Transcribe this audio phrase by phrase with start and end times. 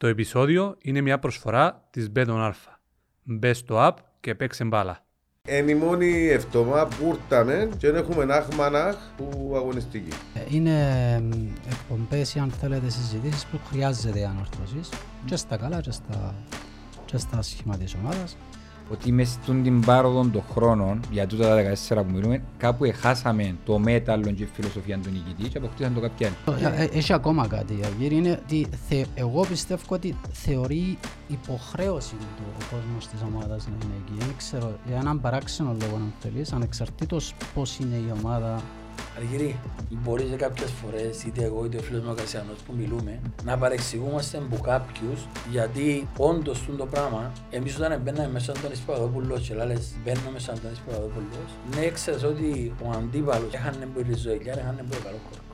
[0.00, 2.72] Το επεισόδιο είναι μια προσφορά της Beton Alpha.
[3.22, 5.04] Μπες στο app και παίξε μπάλα.
[5.48, 10.12] Είναι η μόνη εβδομάδα που ήρθαμε και δεν έχουμε αχμανάχ που αγωνιστική.
[10.50, 10.74] Είναι
[11.70, 14.88] εκπομπές ή αν θέλετε συζητήσεις που χρειάζεται ανορθώσεις
[15.24, 16.34] και στα καλά και στα,
[17.04, 18.36] και στα σχήμα της ομάδας.
[18.92, 23.56] Ότι μες στον την πάροδο των χρόνων, για τούτα τα 14 που μιλούμε, κάπου εχάσαμε
[23.64, 26.64] το μέταλλο και η φιλοσοφία του νικητής και αποκτήσαν το κάποιοι άλλοι.
[26.64, 30.98] Ε, ε, Έχει ακόμα κάτι, Αγγύρι, είναι ότι θε, εγώ πιστεύω ότι θεωρεί
[31.28, 34.24] υποχρέωση του ο κόσμος της ομάδας να είναι εκεί.
[34.24, 38.62] Δεν ξέρω, για έναν παράξενο λόγο αν θέλεις, ανεξαρτήτως πώς είναι η ομάδα,
[39.16, 39.56] Αργυρί,
[39.90, 43.58] μπορείς σε κάποιες φορές, είτε εγώ είτε ο φίλος μου ο Κασιανός που μιλούμε, να
[43.58, 49.94] παρεξηγούμαστε από κάποιους γιατί όντως το πράγμα, εμείς όταν μπαίναμε μέσα στον Ισπαδόπουλο και λάλες
[50.04, 51.26] μπαίνουμε σαν τον Ισπαδόπουλο,
[51.76, 55.50] ναι, ξέρεις ότι ο αντίπαλος έχανε που η ζωηλιά, έχανε που καλό κόρκο.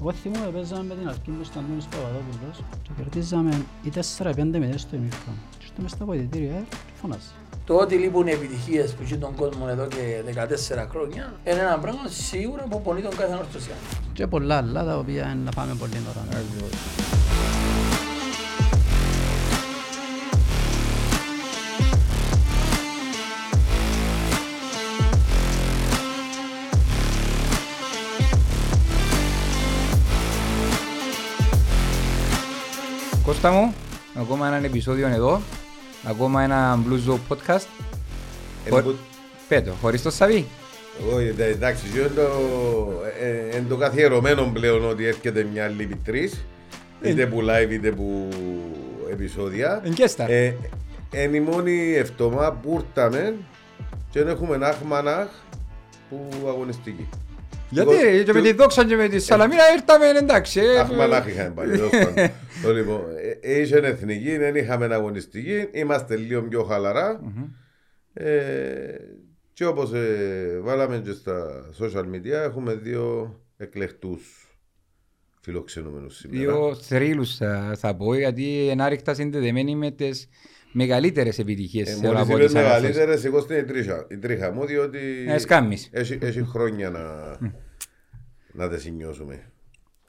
[0.00, 4.96] Εγώ θυμούμαι παίζαμε με την Αρκή του Σταντώνης Παπαδόπουλος και κερδίζαμε ή 4-5 μηδέν στο
[4.96, 5.38] ημίχρονο.
[5.58, 7.41] Και ήρθαμε στα βοηθητήρια ε, και φωνάζεις.
[7.64, 10.22] Το ότι λείπουν οι επιτυχίες που έχει τον κόσμο εδώ και
[10.74, 13.80] 14 χρόνια είναι ένα πράγμα σίγουρα που πονεί τον κάθε ορθωσιάνο.
[14.12, 16.26] Και πολλά άλλα τα οποία είναι να πάμε πολύ ώρα.
[33.24, 33.74] Κώστα μου,
[34.14, 35.40] ακόμα ένα επεισόδιο εδώ,
[36.04, 37.66] ακόμα ένα Blue Zoo podcast.
[38.64, 38.94] Εν Χω- που-
[39.48, 40.46] Πέτω, χωρίς το Σαβί.
[41.00, 42.22] Εγώ ε, εντάξει, είναι το,
[43.20, 46.44] ε, εν το καθιερωμένο πλέον ότι έρχεται μια άλλη επιτρής,
[47.02, 48.28] είτε που live είτε που
[49.10, 49.80] επεισόδια.
[49.84, 50.30] Εν και σταρ.
[50.30, 50.56] Ε,
[51.14, 53.34] Είναι η μόνη εβδομάδα που ήρθαμε
[54.10, 55.26] και δεν έχουμε αχμανάχ
[56.10, 57.08] που αγωνιστική.
[57.68, 60.60] Γιατί εγώ- ρε, και με και- τη δόξα και με τη Σαλαμίνα ήρθαμε εντάξει.
[60.60, 61.80] ε, Αχμανάχ είχαμε πάλι.
[62.62, 62.96] Τέλος πάντων.
[62.96, 67.20] Το λοιπόν, ε, είχε εθνική, δεν είχαμε αγωνιστική, είμαστε λίγο πιο χαλαρά.
[68.12, 68.94] Ε,
[69.52, 74.46] και όπως ε, βάλαμε και στα social media έχουμε δύο εκλεκτούς
[75.40, 76.42] φιλοξενούμενους σήμερα.
[76.42, 80.28] Δύο θρύλους θα, θα πω, γιατί είναι άρρηκτα συνδεδεμένοι με τις
[80.72, 81.88] μεγαλύτερες επιτυχίες.
[81.88, 82.84] Ε, θέλω μόλις να πω, είπες της ανόρθωσης.
[82.96, 85.88] μεγαλύτερες, εγώ στην τρίχα, η τρίχα μου, διότι Ε, σκάμεις.
[85.92, 87.02] έχει, έχει χρόνια να,
[88.52, 89.52] να τα σημειώσουμε.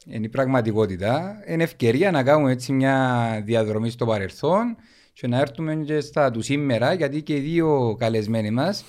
[0.06, 1.44] Είναι η πραγματικότητα.
[1.48, 4.76] Είναι ευκαιρία να κάνουμε έτσι μια διαδρομή στο παρελθόν
[5.14, 8.86] και να έρθουμε και στα του σήμερα, γιατί και οι δύο καλεσμένοι μας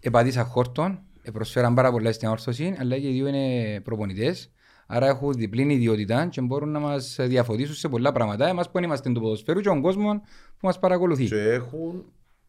[0.00, 4.50] επατήσαν χόρτον, ε, προσφέραν πάρα πολλά στην όρθωση, αλλά και οι δύο είναι προπονητές.
[4.86, 8.48] Άρα έχουν διπλή ιδιότητα και μπορούν να μας διαφωτίσουν σε πολλά πράγματα.
[8.48, 10.12] Εμάς που δεν είμαστε του ποδοσφαίρου και τον κόσμο
[10.58, 11.24] που μας παρακολουθεί.
[11.24, 12.04] Και έχουν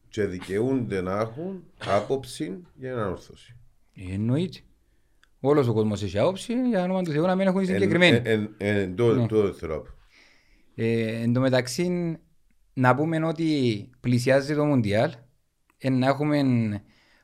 [0.10, 3.56] και δικαιούνται να έχουν άποψη για έναν όρθωση.
[3.96, 4.60] Ε, Εννοείται.
[5.40, 8.16] Όλος ο κόσμος έχει άποψη, για όνομα του Θεού να μην έχουν συγκεκριμένη.
[8.24, 9.26] Εν, εν, εν, το, Ναι.
[9.28, 9.88] το θέλω να πω.
[10.76, 12.18] Ε, εν τω μεταξύ,
[12.74, 15.12] να πούμε ότι πλησιάζει το Μουντιάλ,
[15.78, 16.42] ε, να έχουμε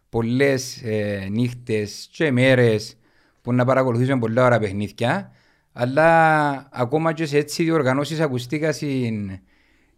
[0.09, 2.97] πολλές ε, νύχτες και μέρες
[3.41, 5.31] που να παρακολουθήσουμε πολλά ώρα παιχνίδια,
[5.73, 9.39] αλλά ακόμα και σε έτσι διοργανώσεις ακουστήκα συν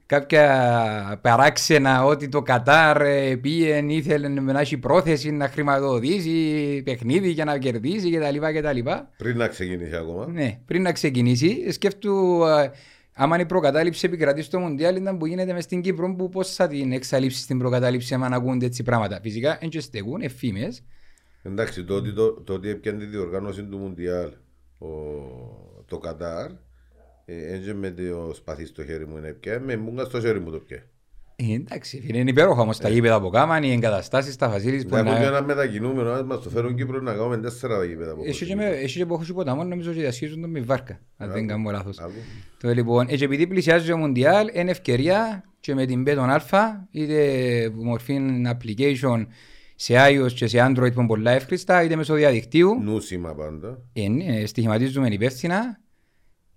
[0.08, 7.46] κάποια παράξενα ότι το Κατάρ ε, πήγαινε, ήθελε να έχει πρόθεση να χρηματοδοτήσει παιχνίδι για
[7.46, 8.38] να κερδίσει κτλ.
[8.58, 8.90] κτλ.
[9.18, 10.28] Πριν να ξεκινήσει ακόμα.
[10.28, 12.72] Ναι, πριν να ξεκινήσει, σκέφτου ε,
[13.14, 16.68] άμα η προκατάληψη επικρατεί στο Μουντιάλ ήταν που γίνεται μες στην Κύπρο που πώς θα
[16.68, 19.20] την εξαλείψεις την προκατάληψη άμα να ακούνται έτσι πράγματα.
[19.22, 20.84] Φυσικά δεν και στεγούν, εφήμες.
[21.44, 24.32] Εντάξει, το ότι, το, το ότι έπιανε τη διοργάνωση του Μουντιάλ
[24.78, 24.88] ο,
[25.86, 26.56] το Κατάρ, ε,
[27.32, 30.60] έτσι με το σπαθί στο χέρι μου είναι πια, με μούγκα στο χέρι μου το
[30.60, 30.84] πια.
[31.40, 34.90] Ε, εντάξει, φίλε, είναι υπέροχα όμως τα γήπεδα που κάμαν, οι εγκαταστάσεις, τα φασίλεις που
[34.90, 35.28] Θα έχουμε και να...
[35.28, 38.68] ένα μετακινούμενο, αν μας το φέρουν Κύπρο να κάνουμε τέσσερα γήπεδα από Έχει και κοντά.
[38.68, 41.72] με- Έχει και που έχει ποταμό, νομίζω ότι διασχίζουν το με βάρκα, αν δεν κάνω
[41.72, 42.00] λάθος.
[42.00, 42.12] Άκου.
[42.62, 46.62] Το λοιπόν, έτσι επειδή πλησιάζει το Μουντιάλ, είναι ευκαιρία και με την Beton Alpha,
[46.92, 49.26] είτε που μορφή application
[49.76, 52.80] σε iOS και σε Android που είναι πολλά εύκριστα, είτε μέσω διαδικτύου.
[52.84, 53.82] Νούσιμα πάντα.
[53.94, 55.80] Ε, ναι, στοιχηματίζουμε υπεύθυνα.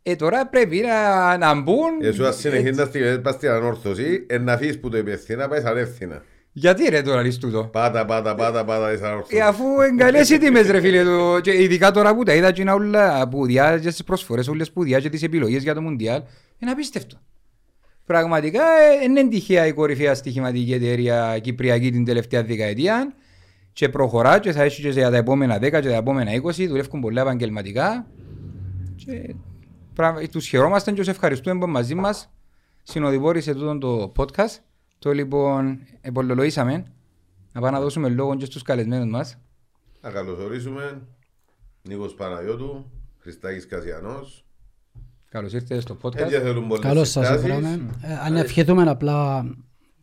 [0.03, 2.00] Ε, τώρα πρέπει να, να μπουν.
[2.03, 5.60] Εσύ ας συνεχίσεις να στη- πας στην ανόρθωση, ε, να αφήσεις που το υπεύθυνα, πάει
[5.60, 6.22] σαν εύθυνα.
[6.53, 9.39] Γιατί ρε τώρα λες τούτο; Πάτα, πάτα, πάτα, πάτα, της ανόρθωσης.
[9.39, 11.41] Ε, αφού εγκαλές οι τιμές ρε φίλε του.
[11.42, 14.83] Και ειδικά τώρα που τα είδα και είναι όλα που διάζει τις προσφορές, όλες που
[14.84, 16.22] διάζει τις επιλογές για το Μουντιάλ,
[16.59, 17.16] είναι απίστευτο.
[18.07, 23.15] Πραγματικά ε, είναι τυχαία η κορυφαία στοιχηματική εταιρεία κυπριακή την τελευταία δεκαετία
[23.72, 27.01] και προχωρά και θα έχει και για τα επόμενα 10 και τα επόμενα 20, δουλεύουν
[27.01, 28.07] πολλά επαγγελματικά
[28.97, 29.34] και πράγμα-
[30.31, 32.31] τους χαιρόμαστε και τους ευχαριστούμε που είναι μαζί μας
[32.83, 34.59] συνοδοιπόροι σε τούτο το podcast.
[34.99, 36.85] Το λοιπόν επολολογήσαμε
[37.53, 39.39] να πάμε να δώσουμε λόγο και στους καλεσμένους μας.
[40.01, 41.03] Να καλωσορίσουμε
[41.83, 44.45] Νίκος Παναγιώτου, Χριστάκης Κασιανός,
[45.31, 46.17] Καλώς ήρθατε στο podcast.
[46.17, 47.49] Έτσι θέλουν πολλές Καλώς σας συστάσεις.
[47.51, 47.91] έφεραμε.
[48.03, 49.45] Ε, Αν ευχηθούμε απλά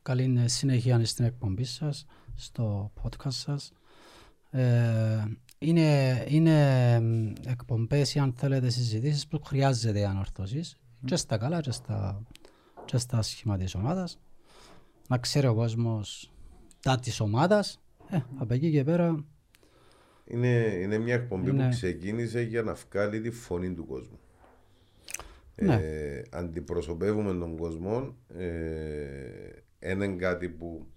[0.02, 2.06] καλή συνέχεια στην εκπομπή σας,
[2.36, 3.72] στο podcast σας.
[4.50, 5.24] Ε,
[5.60, 11.72] είναι, είναι μ, εκπομπές ή αν θέλετε συζητήσεις που χρειάζεται ανορθώσεις και στα καλά και
[11.72, 12.24] στα,
[12.86, 14.20] και στα σχήμα της ομάδας.
[15.08, 16.32] Να ξέρει ο κόσμος
[16.82, 17.82] τα της ομάδας.
[18.10, 19.26] Ε, από εκεί και πέρα
[20.26, 20.48] Είναι,
[20.82, 24.20] είναι μια εκπομπή Είναι- που ξεκίνησε για να βγάλει τη φωνή του κόσμου.
[25.56, 25.74] Ναι.
[25.74, 28.16] Ε, αντιπροσωπεύουμε τον κόσμο.
[28.38, 30.88] Ε, είναι κάτι που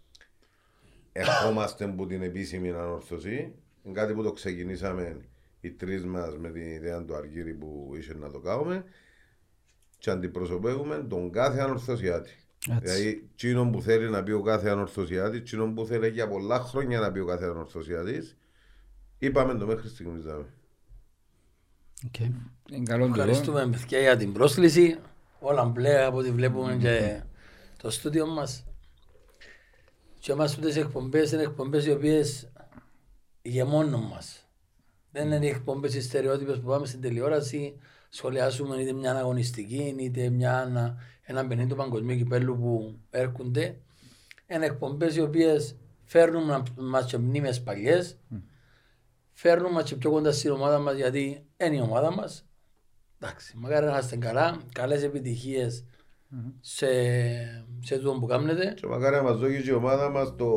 [1.13, 3.55] ερχόμαστε από την επίσημη ανόρθωση.
[3.83, 5.21] Είναι κάτι που το ξεκινήσαμε
[5.61, 8.85] οι τρεις μας με την ιδέα του Αργύρι που είχε να το κάνουμε.
[9.99, 12.31] Και αντιπροσωπεύουμε τον κάθε ανορθωσιάτη.
[12.71, 12.81] έτσι.
[12.83, 17.01] Δηλαδή, τζείνον που θέλει να πει ο κάθε ανορθωσιάτη, τζείνον που θέλει για πολλά χρόνια
[17.01, 18.37] να πει ο κάθε ανορθωσιάτης,
[19.19, 20.23] είπαμε το μέχρι στιγμής.
[20.23, 20.47] δάμε.
[22.07, 22.19] Οκ.
[22.19, 23.21] Είναι καλό τούτο.
[23.21, 24.99] Ευχαριστούμε παιδιά για την πρόσκληση.
[25.41, 27.23] Όλα μπλε από ό,τι βλέπουμε και
[27.77, 28.65] το στούντιο μας.
[30.19, 31.91] Και εμάς τούτες οι εκπομπές είναι εκπομπές οι
[33.43, 34.45] οποίες γεμώνουν μας.
[35.13, 37.77] Δεν είναι οι εκπομπές οι στερεότυπες που πάμε στην τηλεόραση,
[38.09, 40.69] σχολιάσουμε είτε μια αγωνιστική, είτε μια,
[41.23, 43.79] ένα παιχνίδι του παγκοσμίου κυπέλου που έρχονται.
[44.47, 48.19] Είναι εκπομπές οι οποίες φέρνουν μα- μας και μνήμες παλιές,
[49.33, 52.45] φέρνουν μας και πιο κοντά στην ομάδα μας γιατί είναι η ομάδα μας.
[53.21, 55.85] Εντάξει, μακάρι να είστε καλά, καλές επιτυχίες
[56.61, 56.87] σε,
[57.81, 58.75] σε τούτο που κάνετε.
[58.77, 60.49] Και μακάρι να μας δώσει και η ομάδα μας το,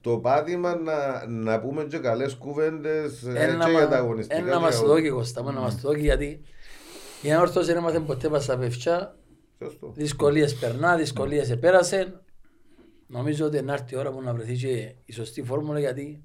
[0.00, 4.36] το πάτημα να, να πούμε και καλές κουβέντες ε, Ένα και για τα μα- αγωνιστικά.
[4.40, 4.94] ένα και μας για το όλα.
[5.00, 6.40] δώσει Κώστα, μου, να μας το δώσει γιατί
[7.22, 9.16] η ανόρθωση δεν έμαθε ποτέ πας στα πευκιά,
[9.62, 9.92] Σωστό.
[9.96, 12.20] δυσκολίες περνά, δυσκολίες επέρασε.
[13.06, 16.22] Νομίζω ότι είναι έρθει η ώρα που να βρεθεί και η σωστή φόρμουλα γιατί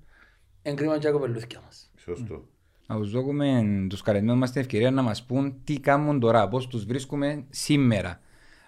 [0.61, 1.91] εγκρίμαν και τα κοπελούθηκια μας.
[1.97, 2.45] Σωστό.
[2.87, 6.67] Να τους δώσουμε τους καλεσμένους μας την ευκαιρία να μας πούν τι κάνουν τώρα, πώς
[6.67, 8.19] τους βρίσκουμε σήμερα.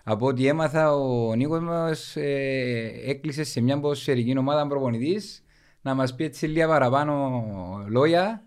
[0.06, 5.44] Από ό,τι έμαθα, ο Νίκος μας ε, έκλεισε σε μια ποδοσφαιρική ομάδα προπονητής
[5.82, 7.44] να μας πει έτσι λίγα παραπάνω
[7.88, 8.46] λόγια.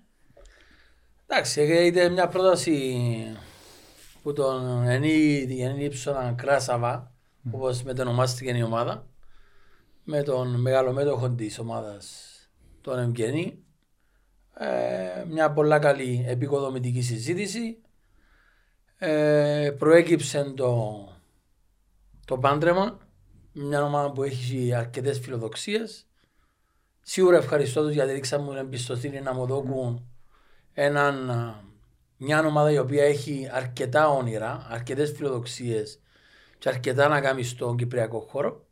[1.27, 2.97] Εντάξει, έγινε μια πρόταση
[4.23, 4.87] που τον
[5.49, 7.13] ενήψωνα Κράσαβα,
[7.53, 9.07] όπως μετονομάστηκε η ομάδα,
[10.05, 12.35] με τον μεγάλο μέτοχο της ομάδας,
[12.81, 13.65] τον Εμκενή.
[14.59, 17.81] Ε, μια πολλά καλή επικοδομητική συζήτηση.
[18.99, 21.16] Ε, προέκυψε το,
[22.27, 22.99] το πάντρεμα,
[23.53, 26.07] μια ομάδα που έχει αρκετές φιλοδοξίες.
[27.03, 30.09] Σίγουρα ευχαριστώ τους γιατί δείξαν μου την εμπιστοσύνη να μου δώκουν
[30.73, 31.65] έναν, α,
[32.17, 36.01] μια ομάδα η οποία έχει αρκετά όνειρα, αρκετές φιλοδοξίες
[36.59, 38.67] και αρκετά να κάνει στον κυπριακό χώρο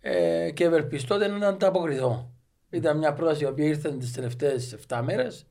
[0.00, 2.32] ε, και ευελπιστώ ότι να τα αποκριθώ.
[2.70, 5.46] Ήταν μια πρόταση η οποία ήρθε τις τελευταίες 7 μέρες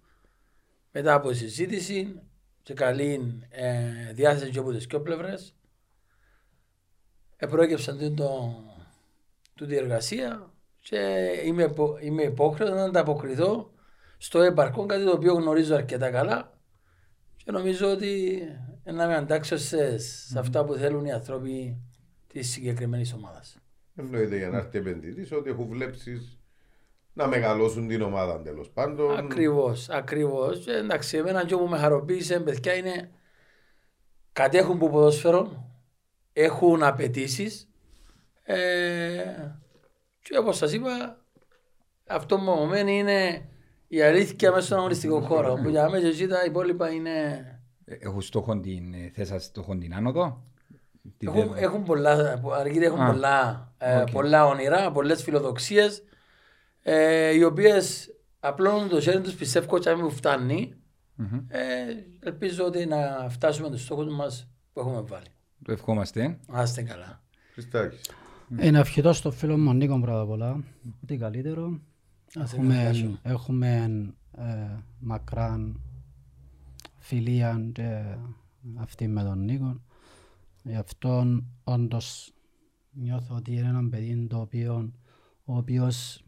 [0.91, 2.21] μετά από συζήτηση
[2.63, 5.53] σε καλή ε, διάθεση και από τις δυο πλευρές.
[7.43, 8.55] Ε, προέκυψαν τούτο,
[9.55, 13.71] τούτη εργασία και είμαι, υπο- είμαι υπόχρεος να ανταποκριθώ
[14.17, 16.57] στο επαρκό κάτι το οποίο γνωρίζω αρκετά καλά
[17.35, 18.41] και νομίζω ότι
[18.83, 21.81] να με αντάξω σε, σε αυτά που θέλουν οι άνθρωποι
[22.27, 23.57] της συγκεκριμένης ομάδας.
[23.95, 26.39] Εννοείται για να έρθει επενδυτής ότι έχουν βλέψεις
[27.13, 29.17] να μεγαλώσουν την ομάδα τέλος πάντων.
[29.17, 30.59] Ακριβώς, ακριβώς.
[30.59, 33.11] Και εντάξει, εμένα και όπου με χαροποίησε, παιδιά, είναι
[34.31, 35.71] κατέχουν που ποδόσφαιρο,
[36.33, 37.67] έχουν απαιτήσεις.
[38.43, 38.55] Ε,
[40.21, 41.17] και όπως σας είπα,
[42.07, 43.49] αυτό που μου μένει είναι
[43.87, 45.53] η αλήθεια μέσα στον αγωνιστικό χώρο.
[45.63, 47.11] Που για μένα και τα υπόλοιπα είναι...
[47.85, 50.43] Ε, Έχουν στόχο την ε, θέσα στόχο την άνοδο;
[51.17, 54.11] Τη Έχουν, δε- έχουν πολλά, αργύρι έχουν Α, πολλά, ε, οκ.
[54.11, 56.03] πολλά όνειρα, πολλές φιλοδοξίες
[56.81, 60.73] ε, οι οποίες απλώνουν το χέρι τους πιστεύω ότι αν μου φτάνει
[61.15, 61.45] Μμμ.
[61.47, 61.59] ε,
[62.19, 65.25] ελπίζω ότι να φτάσουμε τους στόχους μας που έχουμε βάλει.
[65.63, 66.39] Το ευχόμαστε.
[66.47, 67.21] Να είστε καλά.
[67.53, 68.01] Χριστάκης.
[68.57, 70.63] Ε, να ευχηθώ στο φίλο μου Νίκο πρώτα απ' όλα
[71.03, 71.79] ότι καλύτερο.
[72.35, 73.17] Έχουμε, ευχαριστώ.
[73.21, 73.83] έχουμε
[74.37, 75.81] ε, μακράν
[76.99, 78.17] φιλία και
[78.75, 79.81] αυτή με τον Νίκο.
[80.63, 82.33] Γι' αυτό όντως
[82.91, 84.91] νιώθω ότι είναι ένα παιδί το οποίο
[85.45, 86.23] ο οποίος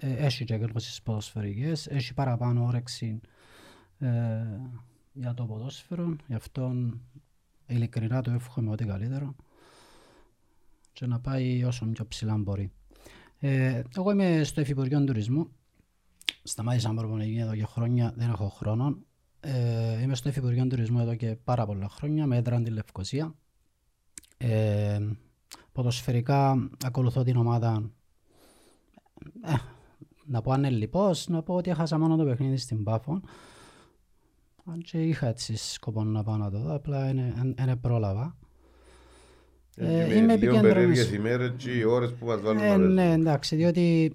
[0.00, 3.20] ε, έχει και γνώσεις ποδοσφαιρικές, έχει παραπάνω όρεξη
[3.98, 4.08] ε,
[5.12, 6.72] για το ποδόσφαιρο, γι' αυτό
[7.66, 9.34] ειλικρινά το εύχομαι ό,τι καλύτερο
[10.92, 12.72] και να πάει όσο πιο ψηλά μπορεί.
[13.38, 15.48] Ε, εγώ είμαι στο Υφυπουργείο Τουρισμού.
[16.42, 18.98] Σταμάτησα να προπονητική εδώ και χρόνια, δεν έχω χρόνο.
[19.40, 23.34] Ε, είμαι στο Υφυπουργείο Τουρισμού εδώ και πάρα πολλά χρόνια, με έδρα τη Λευκοσία.
[24.36, 25.00] Ε,
[25.72, 27.90] ποδοσφαιρικά ακολουθώ την ομάδα
[29.44, 29.54] ε,
[30.26, 33.20] να πω ανελειπώς, να πω ότι έχασα μόνο το παιχνίδι στην Πάφο.
[34.72, 37.12] Αν και είχα έτσι σκοπό να πάω να το δω, απλά
[37.56, 38.36] δεν πρόλαβα.
[39.76, 40.72] Ε, Ε, είμαι Λίγο επικεντρωμένος.
[40.72, 43.12] περίεργες ημέρες και οι ώρες που μας βάλουν Ε, να ναι, παίζουμε.
[43.12, 44.14] εντάξει, διότι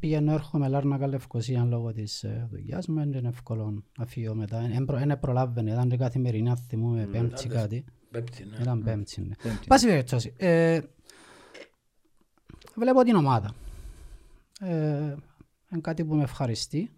[0.00, 4.60] πηγαίνω έρχομαι Λάρνακα Λευκοσία λόγω της ε, δουλειάς μου, είναι εύκολο να φύγω μετά.
[5.06, 7.54] Δεν προλάβαινε, ήταν και καθημερινά, θυμούμαι, πέμπτη άντε.
[7.54, 7.84] κάτι.
[8.10, 8.56] Πέπτη, ναι.
[8.60, 9.34] Ήταν πέμπτη, ναι.
[9.42, 9.66] Πέμπτη.
[9.66, 10.80] Πάση περιπτώσει, ε,
[12.74, 13.54] βλέπω την ομάδα.
[14.60, 15.14] Ε,
[15.72, 16.90] είναι κάτι που με ευχαριστεί.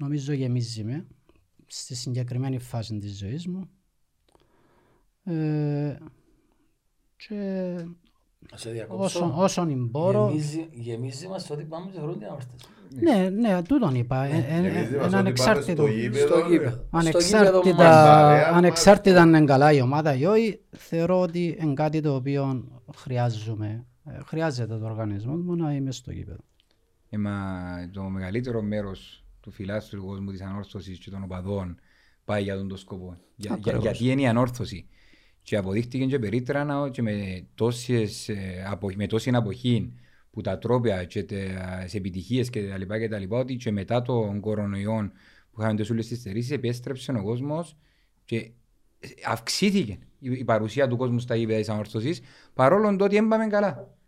[0.00, 1.06] Νομίζω γεμίζει με
[1.66, 3.68] στη συγκεκριμένη φάση της ζωής μου.
[5.24, 5.96] Ε,
[7.16, 7.34] και
[8.50, 9.04] Να σε διακόψω.
[9.04, 10.28] όσον, όσον μπορώ...
[10.28, 12.68] Γεμίζει, γεμίζει μας ότι πάμε σε χρόνια όρθες.
[13.00, 14.24] Ναι, ναι, τούτον είπα.
[14.24, 15.82] Ε, ε, Εμείς ε, είμαστε Ένα ότι ανεξάρτητο.
[15.82, 16.70] πάμε στο γήπεδο, Στο γήπεδο.
[16.70, 17.02] Στο γήπεδο μας.
[17.04, 18.56] Ανεξάρτητα, παρέα μας.
[18.56, 22.64] ανεξάρτητα αν είναι καλά η ομάδα ή όχι, θεωρώ ότι είναι κάτι το οποίο
[22.96, 23.86] χρειάζομαι.
[24.04, 26.40] ε, Χρειάζεται το οργανισμό μου να είμαι στο γήπεδο.
[27.10, 27.40] Ε, μα
[27.92, 31.80] το μεγαλύτερο μέρος του φιλάστρου του κόσμου της ανόρθωσης και των οπαδών
[32.24, 33.06] πάει για τον το σκοπό.
[33.06, 33.82] Για, για, Ακριβώς.
[33.82, 34.88] γιατί είναι η ανόρθωση.
[35.42, 39.92] Και αποδείχτηκε και περίτρανα και με, τόσες, ε, απο, με τόση αποχή
[40.30, 44.02] που τα τρόπια και τις επιτυχίες και τα λοιπά και τα λοιπά ότι και μετά
[44.02, 45.10] τον κορονοϊό
[45.50, 47.76] που είχαμε τις όλες τις στερήσεις επέστρεψε ο κόσμος
[48.24, 48.50] και
[49.26, 52.20] αυξήθηκε η, η παρουσία του κόσμου στα γήπεδα της ανόρθωσης
[52.54, 53.98] παρόλο το ότι έμπαμε καλά.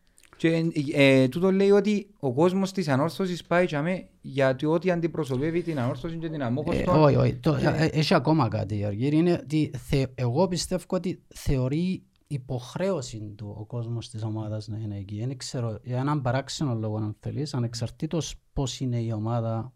[0.43, 5.63] Και ε, τούτο λέει ότι ο κόσμος της ανόρθωσης πάει για με γιατί ό,τι αντιπροσωπεύει
[5.63, 7.35] την ανόρθωση και την Ε, αμόχωστο όχι, όχι.
[7.35, 9.09] Το- ε, ε, Έχει ακόμα κάτι, Γιώργη.
[9.17, 14.97] Είναι ότι θε- εγώ πιστεύω ότι θεωρεί υποχρέωση του ο κόσμος της ομάδας να είναι
[14.97, 15.19] εκεί.
[15.27, 19.73] Δεν ξέρω, για έναν παράξενο λόγο αν θέλεις, ανεξαρτήτως πώς είναι η ομάδα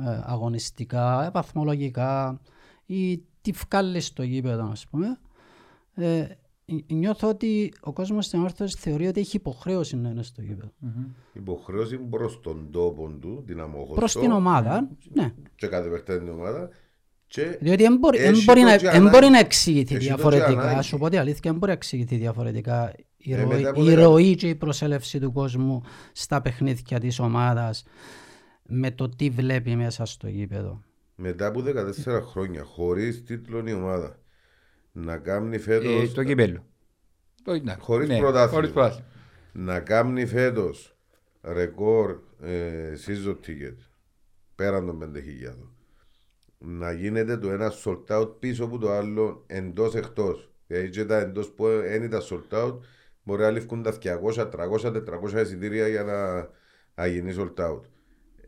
[0.00, 2.40] ε, αγωνιστικά, ε, βαθμολογικά
[2.86, 5.18] ή τι βγάλεις στο γήπεδο, ας πούμε,
[5.94, 6.28] ε, νι-
[6.86, 10.72] νιώθω ότι ο κόσμος της ανόρθωσης θεωρεί ότι έχει υποχρέωση να είναι στο γήπεδο.
[11.32, 13.94] Υποχρέωση προς τον τόπο του, την αμόχωστο.
[13.94, 15.32] Προς την ομάδα, ναι.
[15.54, 16.68] Και κατ' επεκτείνει την ομάδα.
[17.26, 19.30] Και Διότι δεν μπορεί, εν Έχει μπορεί, το να, και εν μπορεί ανάγκη.
[19.32, 20.60] να εξηγηθεί Έχει το και διαφορετικά.
[20.62, 20.82] ανάγκη.
[20.82, 23.84] Σου πω την αλήθεια, δεν μπορεί να εξηγηθεί διαφορετικά η Ε, ροή, μετά από η
[23.84, 27.84] δεκα- ροή και η προσέλευση του κόσμου στα παιχνίδια της ομάδας
[28.62, 30.80] με το τι βλέπει μέσα στο γήπεδο.
[31.16, 34.18] μετά από 14 χρόνια, χωρίς τίτλο η ομάδα,
[34.96, 36.10] να κάνει φέτος...
[36.10, 36.64] ε, το κυπέλο.
[37.42, 38.48] Το, ναι, Χωρίς ναι, πρωτάθλημα.
[38.52, 39.08] χωρίς πρωτάθλημα.
[39.52, 40.96] να κάνει φέτος
[41.42, 43.76] ρεκόρ ε, season ticket
[44.54, 45.68] πέραν των 5.000
[46.58, 51.16] να γίνεται το ένα sold out πίσω από το άλλο εντός εκτός γιατί και τα
[51.18, 52.78] εντός που είναι τα sold out
[53.22, 54.92] μπορεί να λήφκουν τα 200, 300,
[55.32, 56.48] 400 εισιτήρια για να,
[56.94, 57.80] να γίνει sold out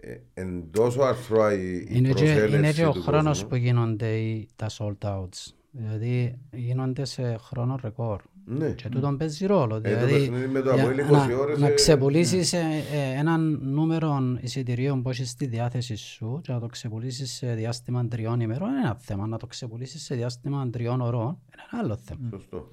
[0.01, 3.49] ε, εν τόσο αρθρά η, η Είναι και, προσέλευση είναι και ο του χρόνος κόσμου.
[3.49, 5.53] που γίνονται οι, τα sold outs.
[5.79, 8.21] Δηλαδή γίνονται σε χρόνο ρεκόρ.
[8.45, 8.71] ναι.
[8.71, 9.77] Και τούτον παίζει ρόλο.
[9.77, 12.59] Ε, το Δηλαδή, παιχνίδι με το για Αποέλ 20 να, ώρες, να ε, ξεπουλήσεις ε,
[12.93, 18.09] ε, έναν νούμερο εισιτηρίων που έχεις στη διάθεση σου και να το ξεπουλήσεις σε διάστημα
[18.09, 19.27] τριών ημερών είναι ένα θέμα.
[19.27, 22.29] Να το ξεπουλήσεις σε διάστημα τριών ωρών είναι ένα άλλο θέμα.
[22.31, 22.69] Σωστό.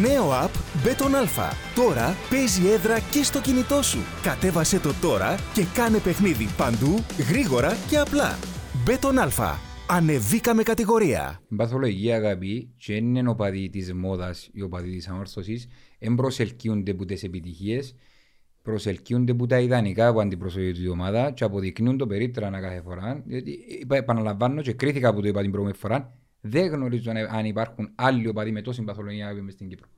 [0.00, 1.52] Νέο app Beton Alpha.
[1.74, 3.98] Τώρα παίζει έδρα και στο κινητό σου.
[4.22, 8.38] Κατέβασέ το τώρα και κάνε παιχνίδι παντού, γρήγορα και απλά.
[8.86, 9.71] Beton Alpha.
[9.94, 11.40] Ανεβήκαμε κατηγορία.
[11.48, 15.68] Η παθολογική αγάπη και δεν είναι οπαδοί της μόδας οι οπαδοί της ανόρθωσης
[15.98, 17.94] δεν προσελκύονται από τις επιτυχίες
[18.62, 23.50] προσελκύονται από τα ιδανικά που αντιπροσωπεύει η ομάδα και αποδεικνύουν το περίτρανα κάθε φορά διότι
[23.80, 27.92] είπα, επαναλαμβάνω και κρίθηκα που το είπα την προηγούμενη φορά δεν γνωρίζω αν- αν υπάρχουν
[27.94, 29.88] άλλοι οπαδοί με τόση παθολογική αγάπη μες στην Κύπρο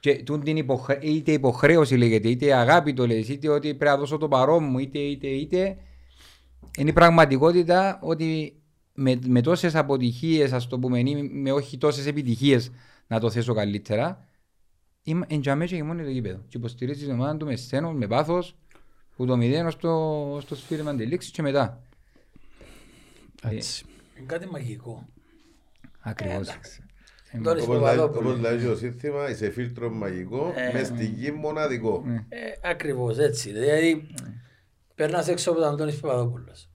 [0.00, 0.98] και τούν την υποχρέ...
[1.02, 4.78] είτε υποχρέωση λέγεται είτε αγάπη το λες είτε ότι πρέπει να δώσω το παρόν μου
[4.78, 5.76] είτε είτε είτε
[6.76, 8.60] είναι η πραγματικότητα ότι
[8.94, 12.70] με, με τόσες αποτυχίες, ας το πούμε, ή με όχι τόσες επιτυχίες,
[13.06, 14.24] να το θέσω καλύτερα,
[15.02, 16.42] είμαι εντιαμέ και μόνο το γήπεδο.
[16.48, 18.56] Και υποστηρίζεις την ομάδα του με σθένο, με πάθος,
[19.16, 21.82] που το μηδέν στο, στο σφύριγμα αντιλήξει και μετά.
[23.42, 23.84] Έτσι.
[24.16, 25.08] Είναι κάτι μαγικό.
[26.00, 26.48] Ακριβώς.
[26.48, 26.80] εντάξει.
[27.42, 28.28] Τώρα Όπως λέει- Παπαδόπουλο.
[28.30, 32.04] Όπως λέει και ο σύνθημα, είσαι φίλτρο μαγικό, Ε, μες στη γη μοναδικό.
[32.28, 32.38] Ε,
[32.70, 33.52] ακριβώς έτσι.
[33.52, 34.06] Δηλαδή,
[34.96, 36.70] Παίρνας έξω από τον Αντώνης Παπαδόπουλος.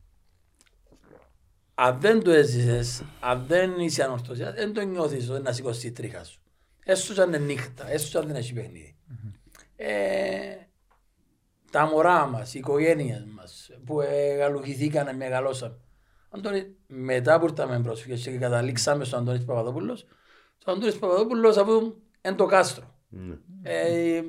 [1.73, 5.91] Αν δεν το έζησες, αν δεν είσαι ανορθωσιάς, δεν το νιώθεις ότι να σηκώσει η
[5.91, 6.41] τρίχα σου.
[6.83, 8.95] Έστω είναι νύχτα, έστω σαν δεν έχει παιχνίδι.
[9.75, 10.55] Ε,
[11.71, 15.81] τα μωρά μας, οι οικογένειες μας που εγαλουχηθήκαν, μεγαλώσαν.
[16.29, 20.05] Αντώνη, μετά που ήρθαμε πρόσφυγες και καταλήξαμε στον Αντώνης Παπαδόπουλος,
[20.65, 20.71] ο
[22.21, 22.95] είναι το κάστρο.
[23.09, 23.35] Ναι.
[23.63, 24.21] Ε,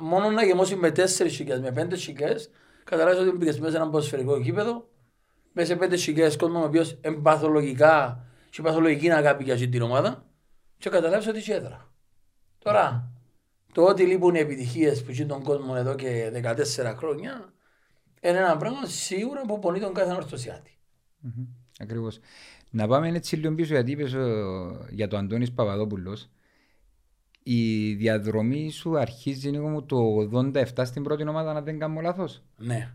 [0.00, 2.50] μόνο να γεμώσει με 4.000 με 5.000
[2.84, 4.88] καταλάβει ότι μπήκε μέσα σε ένα ποσφαιρικό γήπεδο,
[5.52, 10.26] μέσα σε πέντε χιλιάδες κόσμο, ο οποίος εμπαθολογικά και παθολογική αγάπη για την ομάδα,
[10.78, 11.92] και καταλάβεις ότι είσαι έδρα.
[12.58, 13.12] Τώρα,
[13.72, 17.52] το ότι λείπουν οι επιτυχίες που ζει τον κόσμο εδώ και 14 χρόνια,
[18.20, 20.78] είναι ένα πράγμα σίγουρα που πονεί τον κάθε ορθωσιάτη.
[21.24, 21.46] Mm-hmm.
[21.78, 22.18] Ακριβώς.
[22.70, 24.32] Να πάμε έτσι λίγο πίσω γιατί είπες ε,
[24.90, 26.30] για τον Αντώνης Παπαδόπουλος.
[27.46, 29.96] Η διαδρομή σου αρχίζει Νίκο μου, το
[30.32, 32.94] 87 στην πρώτη ομάδα, αν δεν κάνω λάθος; Ναι.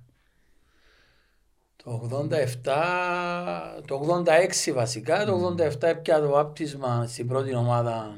[1.83, 8.17] Το 87, το 86 βασικά, το 87 έπια το άπτισμα στην πρώτη ομάδα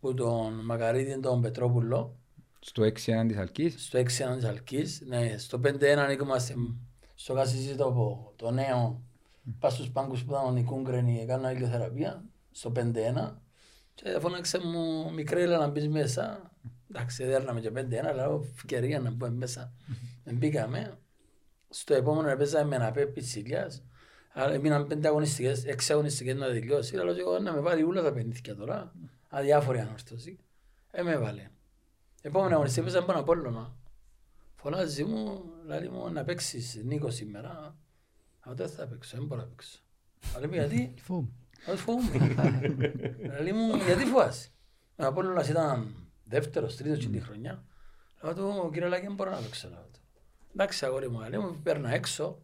[0.00, 2.16] που τον Μακαρίτη τον Πετρόπουλο.
[2.60, 5.38] Στο 6-1 της Αλκής; Στο 6-1 της Αλκής, ναι.
[5.38, 6.54] Στο 5-1 ανήκομαστε
[7.14, 9.02] στο Κασίζι το, το νέο.
[9.58, 12.24] Πά στους πάγκους που ήταν οι Κούγκρενοι, έκανα ηλιοθεραπεία.
[12.50, 13.41] Στο 5-1.
[13.94, 16.50] Και φώναξε μου μικρέλα να μπεις μέσα.
[16.90, 19.72] Εντάξει, δέρναμε και 5-1, αλλά έχω ευκαιρία να μπούμε μέσα.
[20.24, 20.98] Δεν μπήκαμε.
[21.68, 23.82] Στο επόμενο έπαιζα με ένα πέπι Σιλιάς.
[24.32, 26.96] Άρα έμειναν πέντε αγωνιστικές, έξι αγωνιστικές να τελειώσει.
[26.96, 28.92] Αλλά εγώ να με βάλει όλα τα πενήθηκια τώρα.
[29.28, 30.38] Αδιάφορη ανόρθωση.
[30.90, 31.50] Ε, με βάλε.
[32.22, 33.76] Επόμενο αγωνιστή έπαιζα πάνω από όλο.
[34.54, 37.76] Φωνάζει μου, λέει μου να παίξεις Νίκο σήμερα.
[38.40, 39.78] Αλλά δεν θα παίξω, δεν μπορώ να παίξω.
[40.36, 41.28] Αλλά λέει γιατί, Φου.
[41.66, 42.34] Όχι φοβούμαι.
[43.42, 44.48] Λέει μου, γιατί φοβάσαι;
[44.96, 47.64] Ο Απόλλωνας ήταν δεύτερος, τρίτος και τη χρονιά.
[48.22, 49.68] Λέω του, κύριε Λάκη, δεν μπορώ να παίξω.
[49.68, 50.00] Λέω του.
[50.52, 52.42] Εντάξει, αγόρι μου, λέει μου, παίρνα έξω.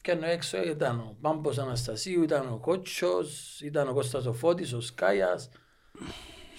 [0.00, 4.72] Και ενώ έξω ήταν ο Πάμπος Αναστασίου, ήταν ο Κότσος, ήταν ο Κώστας ο Φώτης,
[4.72, 5.50] ο Σκάιας.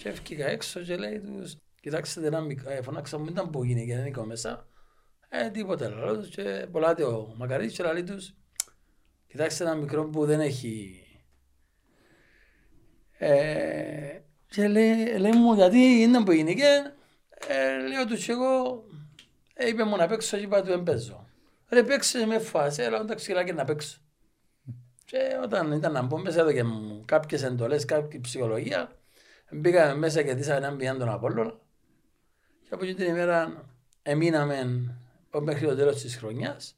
[0.02, 3.86] Και έφυγα έξω και λέει τους, κοιτάξτε ένα μικρό, ε, φωνάξα μου, ήταν που γίνει
[3.86, 4.66] και δεν είχα μέσα.
[5.28, 8.34] Ε, τίποτα, λέω τους και πολλάτε ο Μακαρίτης και λέει τους,
[9.26, 11.04] κοιτάξτε ένα μικρό που δεν έχει
[13.22, 16.90] ε, και λέει, λέει μου γιατί είναι που είναι και
[17.48, 18.84] ε, λέω του και εγώ
[19.54, 21.28] ε, είπε μου να παίξω και είπα του δεν παίζω.
[21.68, 23.98] Ρε παίξε με φάση, έλα εντάξει και να παίξω.
[25.04, 28.92] Και όταν ήταν να μπω μέσα έδωκε μου κάποιες εντολές, κάποια ψυχολογία,
[29.50, 31.54] μπήκαμε μέσα και δίσαμε έναν πιάν τον Απόλλωνα
[32.62, 33.64] και από εκεί την ημέρα
[34.02, 34.64] εμείναμε
[35.40, 36.74] μέχρι το τέλος της χρονιάς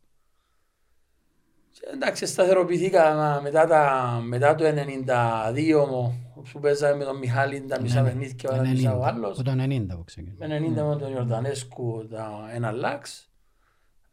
[1.73, 7.81] και εντάξει, σταθεροποιηθήκα μετά, τα, μετά το 92 μου, που παίζαμε με τον Μιχάλη τα
[7.81, 9.39] μισά παιχνίδια ο ένας μισά ο άλλος.
[9.39, 10.47] Από το 90 που ξεκίνησε.
[10.47, 13.31] Με 90 με τον Ιορδανέσκου τα ένα λάξ.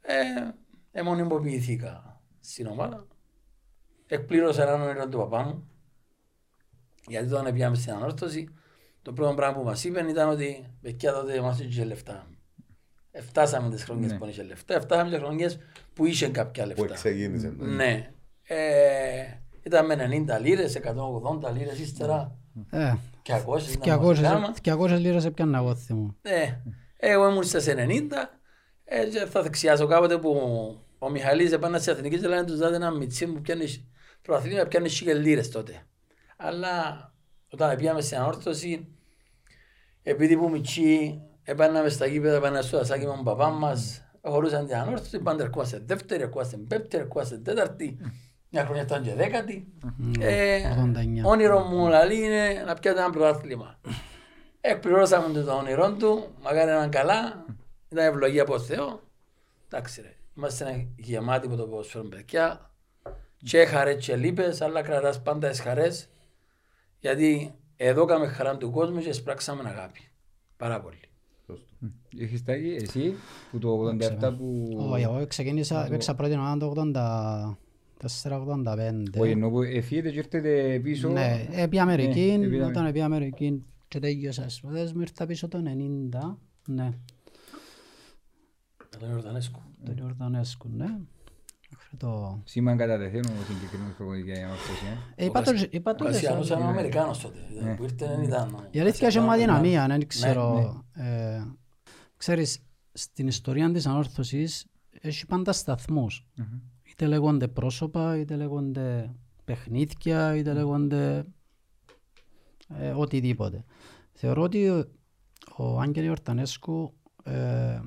[0.02, 0.14] Ε,
[0.92, 3.08] εμονιμοποιηθήκα στην ομάδα.
[4.08, 5.68] Εκπλήρωσα έναν όνειρο του παπά μου.
[7.08, 8.48] Γιατί όταν πήγαμε στην ανόρθωση,
[9.02, 12.28] το πρώτο πράγμα που μας είπαν ήταν ότι παιδιά τότε μας είχε λεφτά.
[13.22, 14.18] Φτάσαμε τις χρονιές Ναι.
[14.18, 15.60] που είχε λεφτά, φτάσαμε τις χρονιές
[15.94, 16.94] που είχε κάποια Που λεφτά.
[16.94, 17.54] ξεκίνησε.
[17.58, 18.12] Ναι.
[18.44, 19.24] Ε,
[19.70, 22.38] ήταν με 90 λίρες, 180 λίρες ύστερα.
[22.70, 24.96] Ε, Και ακόσες να μας 200 κάμα.
[24.96, 26.16] 200 λίρες έπιανα εγώ θυμώ.
[26.22, 26.62] Ναι.
[26.98, 28.30] Εγώ ήμουν στα 90.
[28.84, 30.32] Ε, και θα δεξιάσω κάποτε που
[31.00, 33.66] ο Μιχαλής επάνε στην Αθηνική και λένε τους δάτε ένα μιτσί που πιάνει
[34.22, 35.86] προαθλήμα πιάνεις σίγε λίρες τότε.
[36.38, 36.72] Αλλά
[37.50, 38.88] όταν πήγαμε στην ανόρθωση
[40.04, 44.76] επειδή που μιτσί επάναμε στα γήπεδα, επάναμε στο δασάκι με τον παπά μας χωρούσαν την
[44.76, 47.98] ανόρθωση, πάντα ερχόμαστε δεύτερη, ερχόμαστε πέμπτη, ερχόμαστε τέταρτη.
[48.50, 49.68] Μια χρονιά ήταν και δέκατη.
[50.20, 50.62] Ε,
[51.24, 51.24] 89.
[51.24, 53.80] όνειρο μου λαλή είναι να πιάτε ένα πρωτάθλημα.
[54.62, 57.46] Εκπληρώσαμε το όνειρό του, μακάρι να είναι καλά,
[57.90, 59.02] ήταν ευλογία από Θεό.
[59.68, 62.72] Εντάξει ρε, είμαστε γεμάτοι από το ποδοσφαίρο παιδιά.
[63.44, 66.10] Και χαρές και λύπες, αλλά κρατάς πάντα τις χαρές.
[67.00, 70.00] Γιατί εδώ κάμε χαρά του κόσμου και σπράξαμε αγάπη.
[70.58, 71.00] Πάρα πολύ.
[72.20, 73.16] Έχεις τάγει εσύ
[73.52, 74.68] που το 87 που...
[74.92, 76.68] Όχι, εγώ ξεκίνησα, έπαιξα πρώτη ομάδα το
[78.24, 79.20] 84-85.
[79.20, 81.10] Όχι, ενώ που εφύγετε και ήρθετε πίσω...
[81.10, 85.48] Ναι, επί Αμερική, Ναι, επί όταν επί Αμερική και τέλειωσα στις σπουδές μου ήρθα πίσω
[85.48, 85.64] το 90,
[86.68, 86.92] ναι, Με
[89.00, 89.62] τον Ιορδανέσκο.
[89.86, 90.86] τον Ιορδανέσκου, ναι.
[91.72, 92.42] Μέχρι το...
[92.46, 94.86] Σήμαν κατατεθέν ο συγκεκριμένος προπονητής για ανόρθωση,
[95.16, 95.24] ε.
[95.24, 97.40] Ε, είπα το- είπα Ο το Κασιανός και ήταν σε- ο Αμερικάνος τότε.
[97.78, 98.68] Που ήρθε δεν ήταν.
[98.72, 100.84] Η αλήθεια έχει μου αδυναμία, δεν Ναι, ξέρω.
[100.94, 101.44] ε,
[102.18, 102.60] Ξέρεις,
[102.94, 104.66] στην ιστορία της ανόρθωσης
[105.02, 106.26] έχει πάντα σταθμούς.
[107.00, 111.26] Είτε λέγονται πρόσωπα, είτε λέγονται παιχνίδια, είτε λέγονται
[112.68, 113.64] ε, οτιδήποτε.
[114.14, 114.86] Θεωρώ ότι ο-
[115.58, 117.80] ο Άγγελ Ορτανέσκου ε,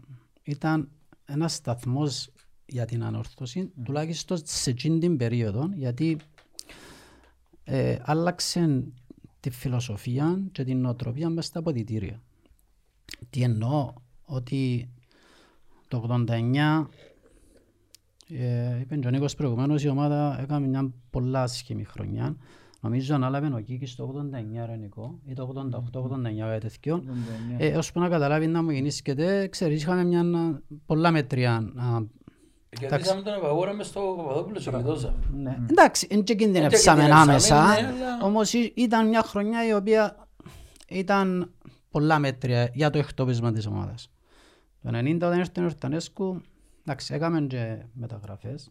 [0.42, 0.90] ήταν
[1.24, 2.30] ένας σταθμός
[2.66, 6.16] για την ανόρθωση, τουλάχιστον σε εκείνη την περίοδο, γιατί
[7.64, 8.84] ε, άλλαξε
[9.40, 12.22] τη φιλοσοφία και την νοοτροπία μέσα στα αποδητήρια.
[13.30, 13.92] Τι εννοώ,
[14.24, 14.90] ότι
[15.88, 16.86] το 89
[18.40, 22.36] ε, είπε και ο Νίκος προηγουμένως η ομάδα έκανε μια πολλά άσχημη χρονιά.
[22.80, 24.14] Νομίζω ανάλαβε ο Κίκης το
[24.62, 27.02] 89 ρε Νικό, ή το 88-89 κάτι τέτοιο.
[27.58, 30.24] Ε, ώσπου να καταλάβει να μου γεννήσκεται, ξέρεις, είχαμε μια
[30.86, 31.52] πολλά μετριά.
[31.54, 32.02] α,
[32.80, 35.16] Κερδίσαμε τον Ευαγόρα μες στο Παπαδόπουλο και κλειδώσαμε.
[35.36, 35.58] ναι.
[35.70, 40.28] Εντάξει, δεν και κινδυνεύσαμε κινδυνεύσαμε, άμεσα, ναι, αλλά- όμως ή- ήταν μια χρονιά η οποία
[40.88, 41.52] ήταν
[41.90, 44.10] πολλά μέτρια για το εκτόπισμα της ομάδας.
[44.82, 46.40] Το 90 όταν ήρθε ο Ορτανέσκου,
[46.84, 48.70] Εντάξει, έκαμε και μεταγραφές.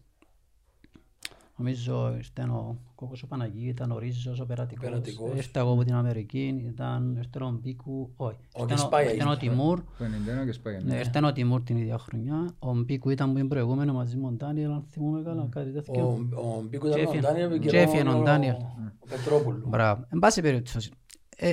[1.56, 5.30] Νομίζω ήρθε ο Κόκος ο Παναγί, ήταν ο Ρίζος ο Περατικός, Περατικός.
[5.36, 9.28] ήρθε εγώ από την Αμερική, ήταν, ήρθε ο Μπίκου, όχι, Ο ήρθε ο- Κεσπάια ήρθε
[9.28, 9.46] ο ήρθε.
[9.48, 10.82] Τιμούρ, Το 91 και σπάει.
[10.82, 14.22] ναι, ήρθε ο Τιμούρ την ίδια χρονιά, ο Μπίκου ήταν που είναι προηγούμενο μαζί με
[14.22, 16.04] τον Ντάνιελ, αν θυμούμε καλά, κάτι Ο, τέτοιο.
[16.34, 18.54] ο Μπίκου ήταν Και ο έφυγε- Ντάνιελ και και έφυγε ο ο, Ντάνιελ.
[18.54, 19.68] ο Πετρόπουλου.
[19.68, 20.06] Μπράβο.
[20.08, 20.90] Εν πάση περιπτώσει,
[21.36, 21.52] ε,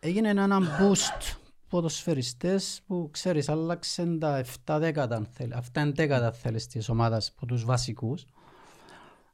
[0.00, 1.36] έγινε ένα boost
[1.74, 6.88] ποδοσφαιριστές που ξέρεις άλλαξαν τα 7 δέκατα αν θέλει, αυτά είναι δέκατα αν θέλεις της
[6.88, 8.24] ομάδας από τους βασικούς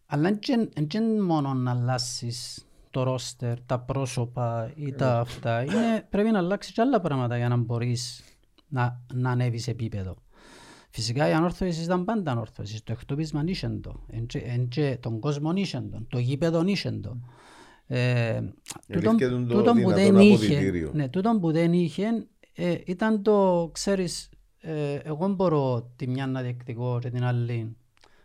[0.07, 5.62] αλλά δεν είναι μόνο να αλλάσεις το ρόστερ, τα πρόσωπα ή τα αυτά.
[5.62, 8.24] Είναι, πρέπει να αλλάξεις και άλλα πράγματα για να μπορείς
[8.68, 10.16] να, να ανέβεις επίπεδο.
[10.90, 12.83] Φυσικά η ανόρθωσης ήταν πάντα ανόρθωσης.
[12.83, 14.05] Το εκτόπισμα νήσεν το.
[14.07, 16.05] Εν και- εν και τον κόσμο νήσεν το.
[16.09, 17.16] Το γήπεδο νήσεν το.
[17.87, 18.40] Ε,
[18.92, 20.90] τούτον- Βρίσκεται το τούτον που δυνατόν δεν είχε, αποδυτήριο.
[20.94, 22.07] ναι, τούτον που δεν είχε
[22.54, 24.28] ε, ήταν το, ξέρεις,
[24.60, 27.76] ε, εγώ μπορώ τη μια να διεκδικώ και την άλλη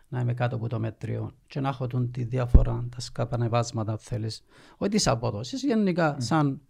[0.07, 3.97] να είμαι κάτω από το μέτριο και να έχω τούν τη διαφορά, τα σκαπανεβάσματα αν
[3.97, 4.43] θέλεις.
[4.77, 6.61] Όχι τις αποδόσεις, γενικά σαν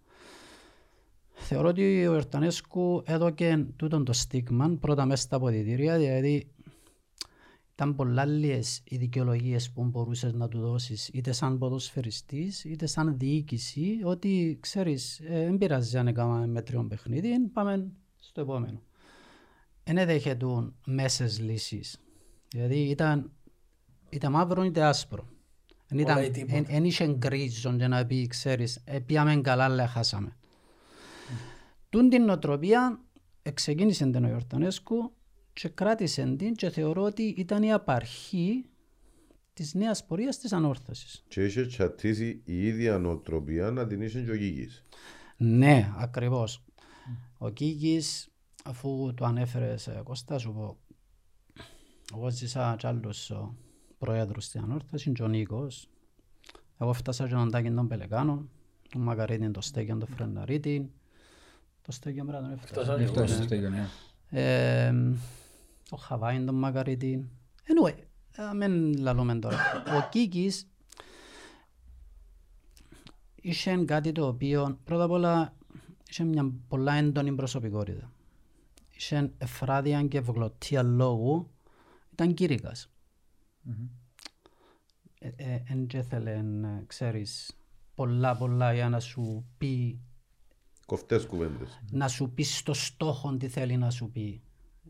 [1.37, 6.47] Θεωρώ ότι ο Ερτανέσκου έδωκε τούτον το στίγμα πρώτα μέσα στα αποδητήρια, δηλαδή
[7.77, 13.17] ήταν πολλά λίγες οι δικαιολογίες που μπορούσες να του δώσεις είτε σαν ποδοσφαιριστής είτε σαν
[13.17, 18.81] διοίκηση ότι ξέρεις ε, δεν πειράζει αν έκαμε μέτριο παιχνίδι πάμε στο επόμενο.
[19.83, 20.45] Δεν έδεχεται
[20.85, 21.99] μέσες λύσεις.
[22.49, 23.31] Δηλαδή ήταν
[24.09, 25.27] είτε μαύρο είτε άσπρο.
[25.87, 26.57] Εν Πολλά ήταν- ή τίποτα.
[26.57, 30.35] εν- εν είχε γκρίζον για να πει ξέρεις ε, πήγαμε καλά αλλά χάσαμε.
[31.89, 32.99] Τούν την νοοτροπία
[33.53, 35.13] ξεκίνησε την ο Ιορτανέσκου
[35.55, 38.65] και κράτησε την και θεωρώ ότι ήταν η απαρχή
[39.53, 41.23] της νέας πορείας της ανόρθωσης.
[41.27, 44.83] Και είχε τσατίσει η ίδια νοοτροπία να την είσαι και ο Γίγης.
[45.37, 46.63] Ναι, ακριβώς.
[47.37, 48.29] Ο Κίκης,
[48.63, 50.77] αφού το ανέφερε σε Κώστα, σου πω,
[52.15, 53.49] εγώ ζήσα κι άλλους ε,
[53.97, 55.89] προέδρους στην ανόρθωση, και ο Νίκος.
[56.79, 58.49] Εγώ φτάσα και τον Τάκη τον Πελεκάνο,
[58.89, 60.91] τον Μακαρίτη, τον Στέκιον, τον Φρεναρίτη,
[61.81, 62.81] το Στέκιον πρέπει να τον έφτασα.
[62.81, 63.87] Φτάσανε Αυτός εγώ, είναι ναι.
[65.85, 66.31] Στο ίδιο, ναι.
[66.31, 67.29] Ε, ο Χαβάιν τον Μακαρίτη.
[67.63, 67.95] Anyway,
[68.31, 69.57] ε, μην λαλούμε τώρα.
[69.97, 70.67] Ο Κίκης
[73.35, 75.53] είχε κάτι το οποίο πρώτα απ' όλα
[76.09, 78.11] είχε μια πολλά έντονη προσωπικότητα.
[78.89, 81.49] Είχε εφράδια και ευγλωτία λόγου.
[82.11, 82.89] Ήταν κήρυκας.
[85.19, 87.57] Ε, ε, Εν και θέλε, ε, ξέρεις,
[87.95, 89.99] πολλά πολλά για να σου πει
[90.85, 91.79] Κοφτές κουβέντες.
[91.91, 94.41] να σου πει στο στόχο τι θέλει να σου πει.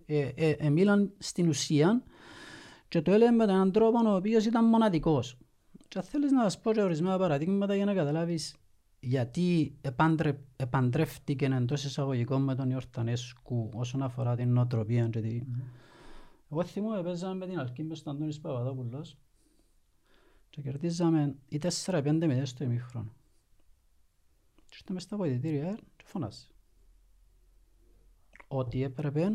[0.05, 2.03] Ε, ε, ε, μίλαν στην ουσία
[2.87, 5.37] και το έλεγε με έναν τρόπο ο οποίος ήταν μοναδικός.
[5.87, 8.55] Και αν θέλεις να σας πω και ορισμένα παραδείγματα για να καταλάβεις
[8.99, 15.07] γιατί επάντρε, επαντρεύτηκε εντός εισαγωγικών με τον Ιορτανέσκου όσον αφορά την νοοτροπία.
[15.07, 15.41] Και τη...
[16.51, 19.17] Εγώ θυμούμαι παίζαμε με την Αλκή μες στον Αντώνης Παπαδόπουλος
[20.49, 23.13] και κερδίζαμε ή 4-5-0 στο ημίχρονο.
[24.55, 26.47] Και ήρθε μες στα βοηθητήρια και φωνάζει.
[28.47, 29.31] Ότι έπρεπε